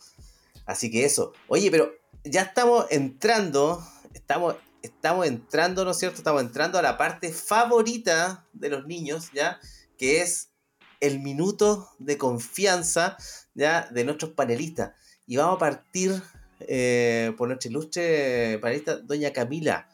[0.65, 1.35] Así que eso.
[1.49, 1.93] Oye, pero
[2.25, 6.17] ya estamos entrando, estamos, estamos entrando, ¿no es cierto?
[6.17, 9.61] Estamos entrando a la parte favorita de los niños, ¿ya?
[9.99, 10.53] Que es
[11.01, 13.19] el minuto de confianza,
[13.53, 13.87] ¿ya?
[13.91, 14.93] De nuestros panelistas.
[15.27, 16.23] Y vamos a partir
[16.61, 19.89] eh, por nuestra ilustre panelista, doña Camila.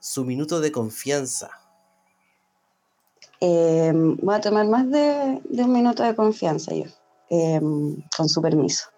[0.00, 1.50] Su minuto de confianza.
[3.40, 6.84] Eh, voy a tomar más de, de un minuto de confianza yo,
[7.30, 7.60] eh,
[8.16, 8.88] con su permiso.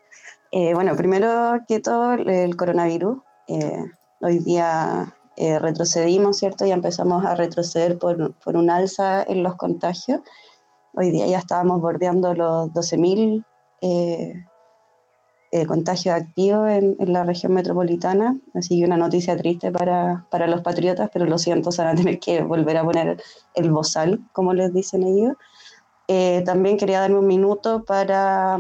[0.53, 3.18] Eh, bueno, primero que todo, el coronavirus.
[3.49, 3.84] eh,
[4.20, 6.66] hoy día eh, retrocedimos, ¿cierto?
[6.66, 10.20] Ya empezamos a retroceder por, por un alza en los contagios.
[10.95, 13.45] Hoy día ya estábamos bordeando los 12.000
[13.80, 14.45] eh,
[15.53, 18.38] eh, contagios activos en, en la región metropolitana.
[18.55, 22.01] Así que una noticia triste para, para los patriotas, pero lo siento, se van a
[22.01, 23.22] tener que volver a poner
[23.55, 25.34] el bozal, como les dicen ellos.
[26.09, 28.59] Eh, también quería darme un minuto para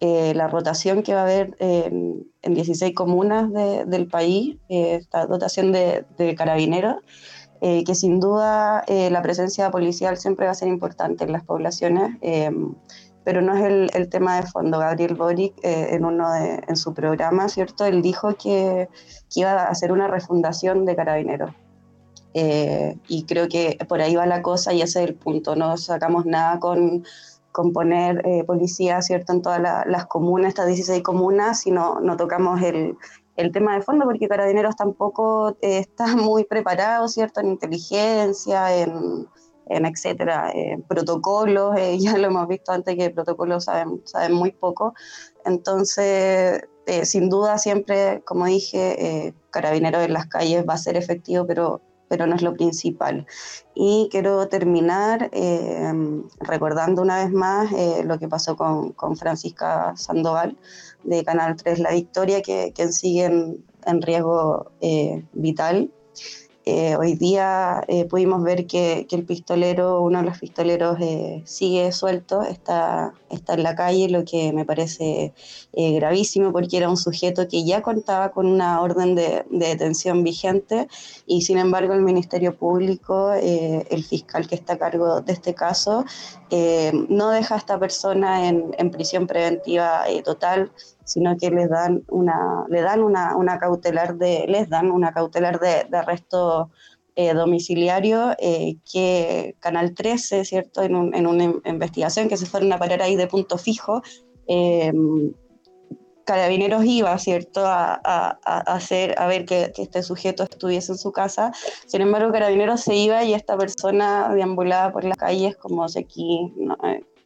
[0.00, 4.96] eh, la rotación que va a haber en, en 16 comunas de- del país, eh,
[5.00, 6.96] esta dotación de, de carabineros,
[7.60, 11.44] eh, que sin duda eh, la presencia policial siempre va a ser importante en las
[11.44, 12.50] poblaciones, eh,
[13.24, 14.78] pero no es el, el tema de fondo.
[14.78, 17.84] Gabriel Boric, eh, en, uno de- en su programa, ¿cierto?
[17.86, 18.88] Él dijo que,
[19.32, 21.50] que iba a hacer una refundación de carabineros.
[22.34, 25.54] Eh, y creo que por ahí va la cosa y ese es el punto.
[25.56, 27.04] No sacamos nada con,
[27.52, 29.32] con poner eh, policía ¿cierto?
[29.32, 32.96] en todas la- las comunas, estas 16 comunas, si no, tocamos el,
[33.36, 37.40] el tema de fondo, porque Carabineros tampoco eh, está muy preparado ¿cierto?
[37.40, 39.26] en inteligencia, en, en
[39.68, 44.94] etcétera, en protocolos, eh, ya lo hemos visto antes que protocolos saben, saben muy poco.
[45.44, 50.96] Entonces, eh, sin duda siempre, como dije, eh, Carabineros en las calles va a ser
[50.96, 53.26] efectivo, pero pero no es lo principal.
[53.74, 55.92] Y quiero terminar eh,
[56.40, 60.56] recordando una vez más eh, lo que pasó con, con, Francisca Sandoval
[61.02, 64.70] de Canal 3 La Victoria, que, que sigue en, en riesgo
[66.66, 71.42] eh, hoy día eh, pudimos ver que, que, el pistolero, uno de los pistoleros, eh,
[71.44, 75.34] sigue suelto, está, está en la calle, lo que me parece
[75.72, 80.22] eh, gravísimo porque era un sujeto que ya contaba con una orden de, de detención
[80.22, 80.88] vigente
[81.26, 85.54] y sin embargo el Ministerio Público, eh, el fiscal que está a cargo de este
[85.54, 86.04] caso,
[86.50, 90.70] eh, no deja a esta persona en, en prisión preventiva total,
[91.04, 95.60] sino que les dan una, le dan una, una cautelar de, les dan una cautelar
[95.60, 96.70] de, arresto
[97.16, 100.82] eh, domiciliario eh, que Canal 13, ¿cierto?
[100.82, 104.02] En, un, en, una investigación que se fueron a parar ahí de punto fijo,
[104.48, 104.92] eh,
[106.24, 111.52] Carabineros iba, ¿cierto?, a, a, hacer, a ver que, este sujeto estuviese en su casa.
[111.86, 116.52] Sin embargo, Carabineros se iba y esta persona deambulaba por las calles como si aquí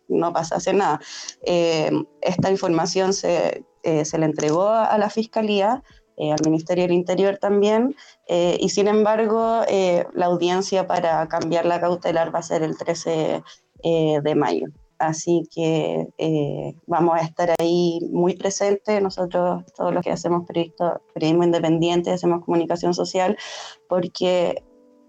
[0.08, 1.00] no pasase nada.
[1.42, 1.90] Eh,
[2.20, 5.82] esta información se, eh, se le entregó a la Fiscalía,
[6.20, 7.94] eh, al Ministerio del Interior también,
[8.26, 9.62] eh, y sin embargo,
[10.14, 13.44] la audiencia para cambiar la cautelar va a ser el 13
[13.84, 14.66] eh, de mayo.
[14.98, 16.08] Así que
[16.88, 20.44] vamos a estar ahí muy presentes, nosotros todos los que hacemos
[21.14, 23.38] periodismo independiente, hacemos comunicación social,
[23.88, 24.64] porque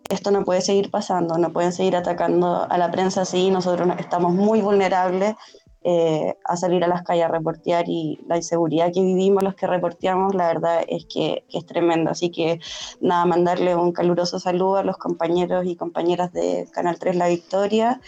[0.09, 4.33] esto no puede seguir pasando, no pueden seguir atacando a la prensa así, nosotros estamos
[4.33, 5.35] muy vulnerables
[5.81, 9.65] eh, a salir a las calles a reportear y la inseguridad que vivimos los que
[9.65, 12.11] reporteamos, la verdad es que, es tremendo.
[12.11, 12.59] Así que
[12.99, 18.01] nada, mandarle un caluroso saludo a los compañeros y compañeras de Canal 3 La Victoria.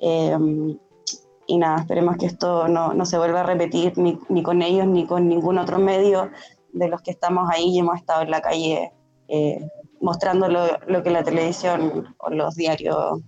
[0.00, 0.36] Eh,
[1.46, 4.86] y nada, esperemos que esto no, no se vuelva a repetir ni, ni, con ellos
[4.86, 6.30] ni con ningún otro medio
[6.72, 8.92] de los que estamos ahí y hemos estado en la calle
[9.28, 9.68] eh,
[10.02, 13.20] mostrando lo, lo, que la televisión o los diarios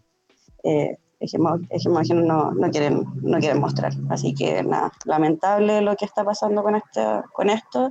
[0.62, 3.92] eh, hegemógenos no, no, quieren, no quieren mostrar.
[4.10, 7.00] Así que nada, lamentable lo que está pasando con, este,
[7.32, 7.90] con esto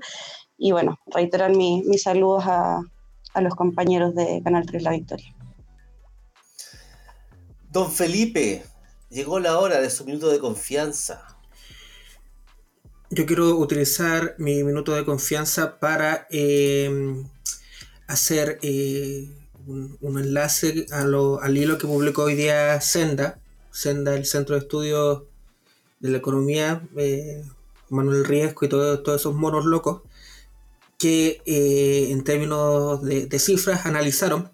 [0.57, 2.81] y bueno, reiterar mi, mis saludos a,
[3.33, 5.35] a los compañeros de Canal 3 La Victoria.
[7.69, 8.63] Don Felipe,
[9.09, 11.25] llegó la hora de su minuto de confianza.
[13.09, 17.23] Yo quiero utilizar mi minuto de confianza para eh,
[18.07, 19.29] hacer eh,
[19.67, 23.39] un, enlace a lo, al hilo que publicó hoy día Senda,
[23.71, 25.23] Senda, el Centro de Estudios
[25.99, 27.43] de la Economía, eh,
[27.89, 30.01] Manuel Riesco y todo, todos esos monos locos,
[30.97, 34.51] que eh, en términos de, de, cifras analizaron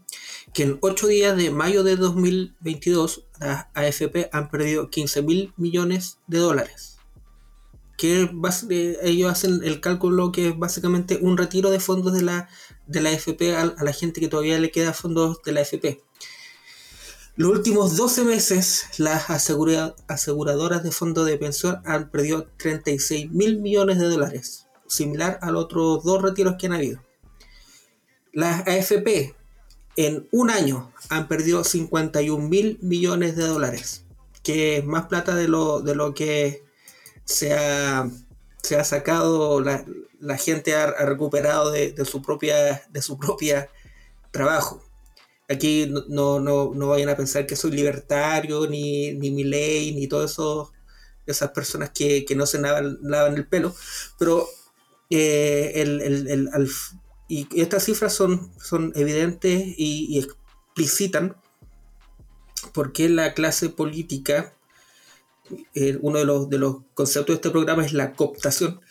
[0.53, 6.17] que en 8 días de mayo de 2022 las AFP han perdido 15 mil millones
[6.27, 6.97] de dólares.
[7.97, 8.29] Que
[9.03, 12.49] ellos hacen el cálculo que es básicamente un retiro de fondos de la,
[12.89, 16.01] de la AFP a, la gente que todavía le queda fondos de la AFP.
[17.35, 23.61] Los últimos 12 meses, las asegura aseguradoras de fondos de pensión han perdido 36 mil
[23.61, 27.01] millones de dólares, similar a los otros dos retiros que han habido.
[28.33, 29.35] Las AFP
[29.95, 34.03] en un año han perdido 51 mil millones de dólares,
[34.43, 36.63] que es más plata de lo, de lo que
[37.23, 38.09] se ha,
[38.61, 39.85] se ha sacado, la,
[40.19, 43.69] la gente ha, recuperado de, su propia, de su propia
[44.31, 44.83] trabajo.
[45.49, 50.07] Aquí no, no, no, vayan a pensar que soy libertario, ni, ni mi ley, ni
[50.07, 50.71] todo eso,
[51.25, 53.75] esas personas que, que no se lavan, lavan, el pelo,
[54.19, 54.47] pero
[55.09, 56.69] eh, el, el, el,
[57.27, 61.35] y estas cifras son, son evidentes y, y explicitan
[62.73, 64.53] por qué la clase política,
[65.73, 68.81] eh, uno de los, de los conceptos de este programa es la cooptación,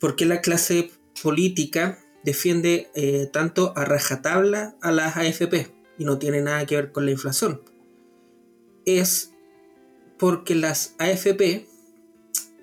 [0.00, 0.90] por qué la clase
[1.22, 6.92] política defiende eh, tanto a rajatabla a las AFP y no tiene nada que ver
[6.92, 7.62] con la inflación.
[8.84, 9.32] Es
[10.18, 11.66] porque las AFP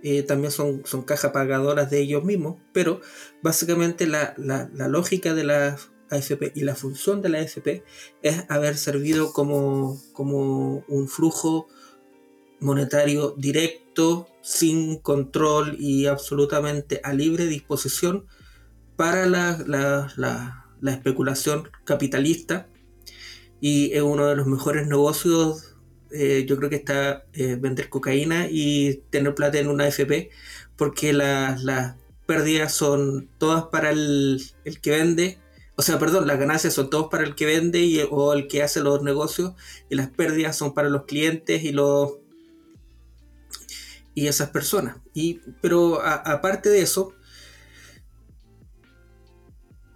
[0.04, 3.02] eh, también son, son cajas pagadoras de ellos mismos, pero
[3.42, 5.78] básicamente la, la, lógica de la
[6.10, 7.84] AFP y la función de la AFP
[8.22, 11.68] es haber servido como, como un flujo
[12.60, 18.28] monetario directo, sin control y absolutamente a libre disposición
[18.96, 22.70] para la, la, la, la especulación capitalista
[23.60, 25.76] y es uno de los mejores negocios.
[26.12, 30.30] Eh, yo creo que está eh, vender cocaína y tener plata en una AFP,
[30.78, 35.40] porque las la pérdidas son todas para el, el, que vende,
[35.76, 38.64] o sea, perdón, las ganancias son todas para el que vende y, o el que
[38.64, 39.56] hace los negocios,
[39.90, 42.20] y las pérdidas son para los clientes y los
[44.18, 44.98] y esas personas.
[45.14, 47.14] Y, pero aparte de eso,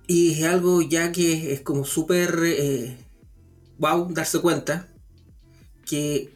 [0.06, 3.00] y es algo ya que es como súper eh,
[3.80, 4.88] wow darse cuenta
[5.88, 6.36] que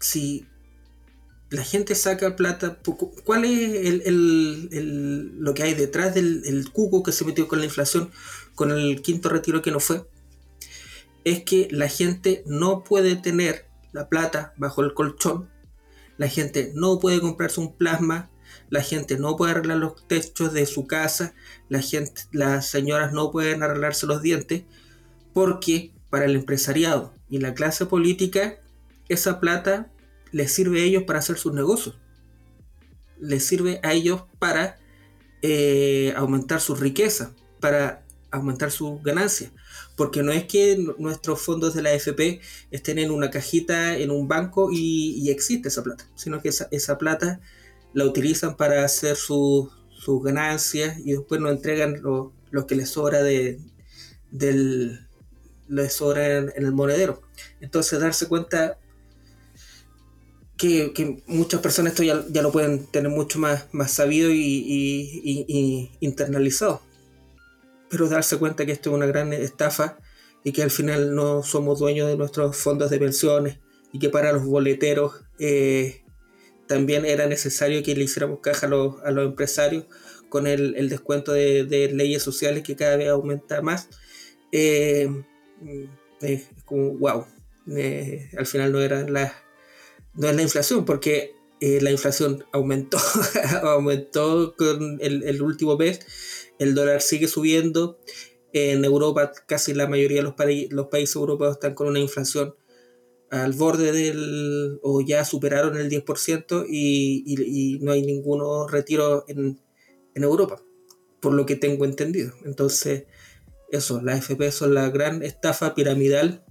[0.00, 0.48] si
[1.50, 2.80] la gente saca plata,
[3.24, 7.60] ¿cuál es el, el, el, lo que hay detrás del cuco que se metió con
[7.60, 8.10] la inflación,
[8.56, 10.10] con el quinto retiro que no fue?
[11.22, 15.54] Es que la gente no puede tener la plata bajo el colchón,
[16.18, 18.30] la gente no puede comprarse un plasma,
[18.70, 21.34] la gente no puede arreglar los techos de su casa,
[21.68, 24.64] las señoras no pueden arreglarse los dientes,
[25.32, 28.58] porque para el empresariado y la clase política,
[29.08, 29.90] esa plata
[30.32, 31.98] les sirve a ellos para hacer sus negocios.
[33.20, 34.78] Les sirve a ellos para
[35.42, 39.52] eh, aumentar su riqueza, para aumentar sus ganancias.
[39.96, 42.40] Porque no es que nuestros fondos de la AFP
[42.70, 47.40] estén en una cajita, en un banco y, existe esa plata, sino que esa, plata
[47.94, 49.70] la utilizan para hacer sus
[50.22, 53.58] ganancias y después nos entregan lo, lo que les sobra de,
[54.30, 55.06] del,
[55.68, 57.22] les sobra en, el monedero.
[57.60, 58.78] Entonces darse cuenta
[60.56, 65.90] que, muchas personas esto ya, ya, lo pueden tener mucho más, más sabido y, y,
[66.00, 66.80] internalizado.
[67.88, 69.98] Pero darse cuenta que esto es una gran estafa
[70.44, 73.58] y que al final no somos dueños de nuestros fondos de pensiones
[73.92, 76.02] y que para los boleteros eh,
[76.66, 79.86] también era necesario que le hiciéramos caja a los, a los empresarios
[80.28, 83.88] con el, el descuento de, de, leyes sociales que cada vez aumenta más.
[84.52, 85.08] Eh,
[86.20, 87.26] es como wow.
[87.76, 89.32] Eh, al final no era la
[90.16, 92.98] no es la inflación, porque eh, la inflación aumentó,
[93.62, 96.00] aumentó con el, el, último mes,
[96.58, 97.98] el dólar sigue subiendo,
[98.52, 100.34] en Europa casi la mayoría de los,
[100.70, 102.54] los países europeos están con una inflación
[103.30, 109.60] al borde del, o ya superaron el 10% y, y, no hay ninguno retiro en,
[110.14, 110.62] en Europa,
[111.20, 112.32] por lo que tengo entendido.
[112.44, 113.04] Entonces,
[113.70, 116.44] eso, las FP son la gran estafa piramidal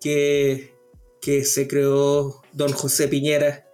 [0.00, 0.74] que,
[1.20, 3.66] que se creó don José Piñera,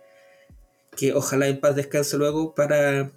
[0.96, 3.12] que ojalá en paz descanse luego, para,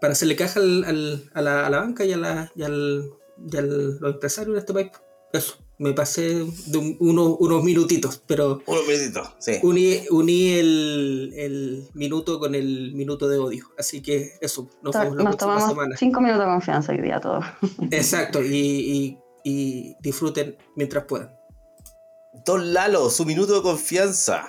[0.00, 3.10] para hacerle caja al, al, a, la, a, la, banca y a, la, y al,
[3.52, 4.90] y a los empresarios de este país.
[5.32, 6.22] Eso, me pasé
[6.66, 9.58] de un- uno- unos minutitos, pero Unos minutitos, sí.
[9.62, 13.66] uní, uní el, el minuto con el minuto de odio.
[13.78, 15.96] Así que eso, nos vemos la Nos próxima tomamos semana.
[15.98, 17.44] cinco minutos de confianza hoy día todos.
[17.90, 21.30] Exacto, y, y- y disfruten mientras puedan.
[22.44, 24.46] Don Lalo, su minuto de confianza.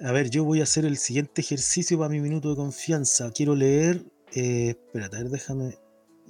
[0.00, 3.30] A ver, yo voy a hacer el siguiente ejercicio para mi minuto de confianza.
[3.30, 4.04] Quiero leer,
[4.34, 5.78] eh, espérate, a ver, déjame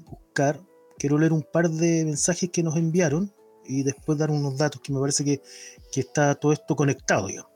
[0.04, 0.60] buscar.
[0.98, 3.34] Quiero leer un par de mensajes que nos enviaron
[3.64, 5.42] y después dar unos datos que me parece que,
[5.90, 7.50] que está todo esto conectado, digamos.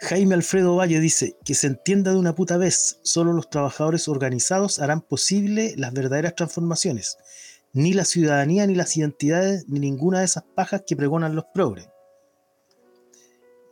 [0.00, 4.80] Jaime Alfredo Valle dice que se entienda de una puta vez, solo los trabajadores organizados
[4.80, 7.18] harán posible las verdaderas transformaciones.
[7.72, 11.89] Ni la ciudadanía, ni las identidades, ni ninguna de esas pajas que pregonan los progres.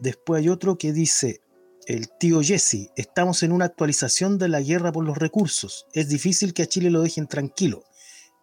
[0.00, 1.40] Después hay otro que dice,
[1.86, 5.86] el tío Jesse, estamos en una actualización de la guerra por los recursos.
[5.92, 7.84] Es difícil que a Chile lo dejen tranquilo.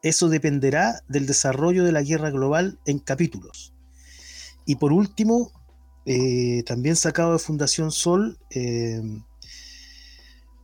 [0.02, 3.74] Eso dependerá del desarrollo de la guerra global en capítulos.
[4.66, 5.52] Y por último,
[6.06, 9.02] eh, también sacado de Fundación Sol, eh,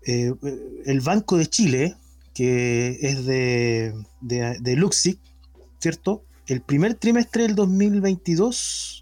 [0.05, 0.33] eh,
[0.85, 1.95] el Banco de Chile,
[2.33, 5.19] que es de, de, de Luxic,
[5.79, 6.23] ¿cierto?
[6.47, 9.00] El primer trimestre del 2022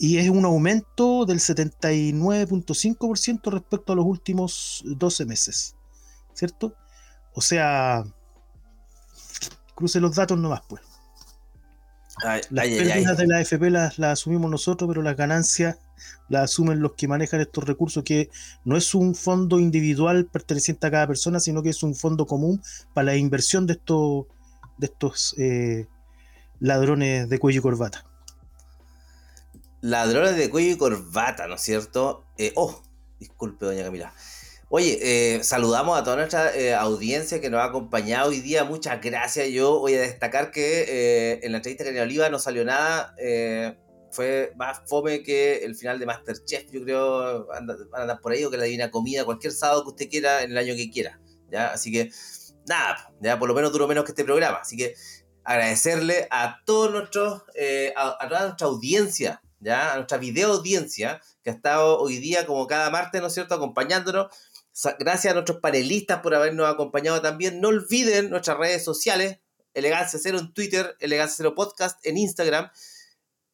[0.00, 5.76] Y es un aumento del 79.5% respecto a los últimos 12 meses.
[6.34, 6.74] ¿Cierto?
[7.34, 8.04] O sea,
[9.76, 10.82] cruce los datos nomás, pues.
[12.24, 15.76] Ay, Las ay, pérdidas de la AFP las, las asumimos nosotros, pero las ganancias
[16.28, 18.30] las asumen los que manejan estos recursos, que
[18.64, 22.62] no es un fondo individual perteneciente a cada persona, sino que es un fondo común
[22.94, 24.26] para la inversión de estos,
[24.78, 25.86] de estos eh,
[26.60, 28.04] ladrones de cuello y corbata.
[29.80, 32.24] Ladrones de cuello y corbata, ¿no es cierto?
[32.38, 32.82] Eh, oh,
[33.20, 34.12] disculpe, doña Camila.
[34.68, 36.50] Oye, eh, saludamos a toda nuestra
[36.80, 38.64] audiencia que nos ha acompañado hoy día.
[38.64, 39.48] Muchas gracias.
[39.50, 43.14] Yo voy a destacar que en la entrevista con Oliva no salió nada.
[44.10, 46.70] Fue más fome que el final de Masterchef.
[46.70, 49.90] Yo creo van a andar por ahí o que la divina comida cualquier sábado que
[49.90, 51.20] usted quiera en el año que quiera.
[51.50, 51.68] ¿ya?
[51.72, 52.10] Así que,
[52.66, 54.58] nada, ya por lo menos duró menos que este programa.
[54.58, 54.94] Así que
[55.44, 61.50] agradecerle a todos nuestros, eh, a, toda nuestra audiencia, ya, a nuestra video audiencia que
[61.50, 64.26] ha estado hoy día como cada martes, ¿no es cierto?, acompañándonos.
[64.98, 67.60] Gracias a nuestros panelistas por habernos acompañado también.
[67.60, 69.38] No olviden nuestras redes sociales,
[69.72, 72.70] Elegancia Cero en Twitter, Elegancia Cero Podcast en Instagram,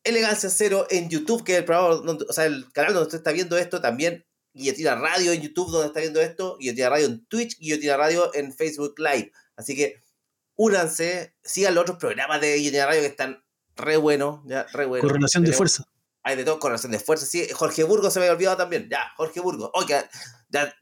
[0.04, 3.18] Elegancia Cero en YouTube, que es el programa, donde- o sea, el canal donde usted
[3.18, 7.24] está viendo esto, también Guillotina Radio en YouTube, donde está viendo esto, Guillotina Radio en
[7.26, 9.32] Twitch, Guillotina Radio en Facebook Live.
[9.56, 10.00] Así que
[10.56, 13.44] únanse, sigan los otros programas de Guillotina Radio que están
[13.76, 15.08] re buenos, ya, re buenos.
[15.08, 15.84] Correlación de fuerza.
[16.24, 17.26] hay de todo, correlación de fuerza.
[17.26, 18.88] Sí, Jorge Burgos se me había olvidado también.
[18.90, 19.70] Ya, Jorge Burgos.
[19.74, 20.04] Oye,
[20.50, 20.72] ya,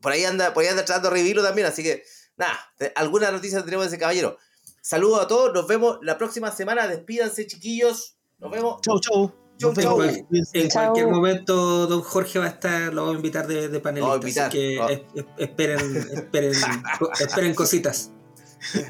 [0.00, 1.66] por ahí anda, por ahí anda tratando de revivirlo también.
[1.68, 2.02] Así que,
[2.36, 4.38] nada, te- alguna noticia tenemos de ese caballero.
[4.80, 6.88] Saludos a todos, nos vemos la próxima semana.
[6.88, 8.16] Despídanse, chiquillos.
[8.42, 8.80] Nos vemos.
[8.82, 9.32] Chau, chau.
[9.58, 10.02] Chau, chau.
[10.02, 14.16] En cualquier momento, don Jorge va a estar, lo vamos a invitar de, de panelista.
[14.16, 14.48] Invitar.
[14.48, 14.88] Así que Oh.
[14.88, 16.52] es- es- esperen, esperen,
[17.20, 18.10] esperen cositas.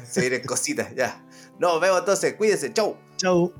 [0.03, 1.23] Se vienen cositas, ya.
[1.59, 2.33] Nos vemos entonces.
[2.35, 2.73] Cuídense.
[2.73, 2.97] Chau.
[3.17, 3.53] Chau.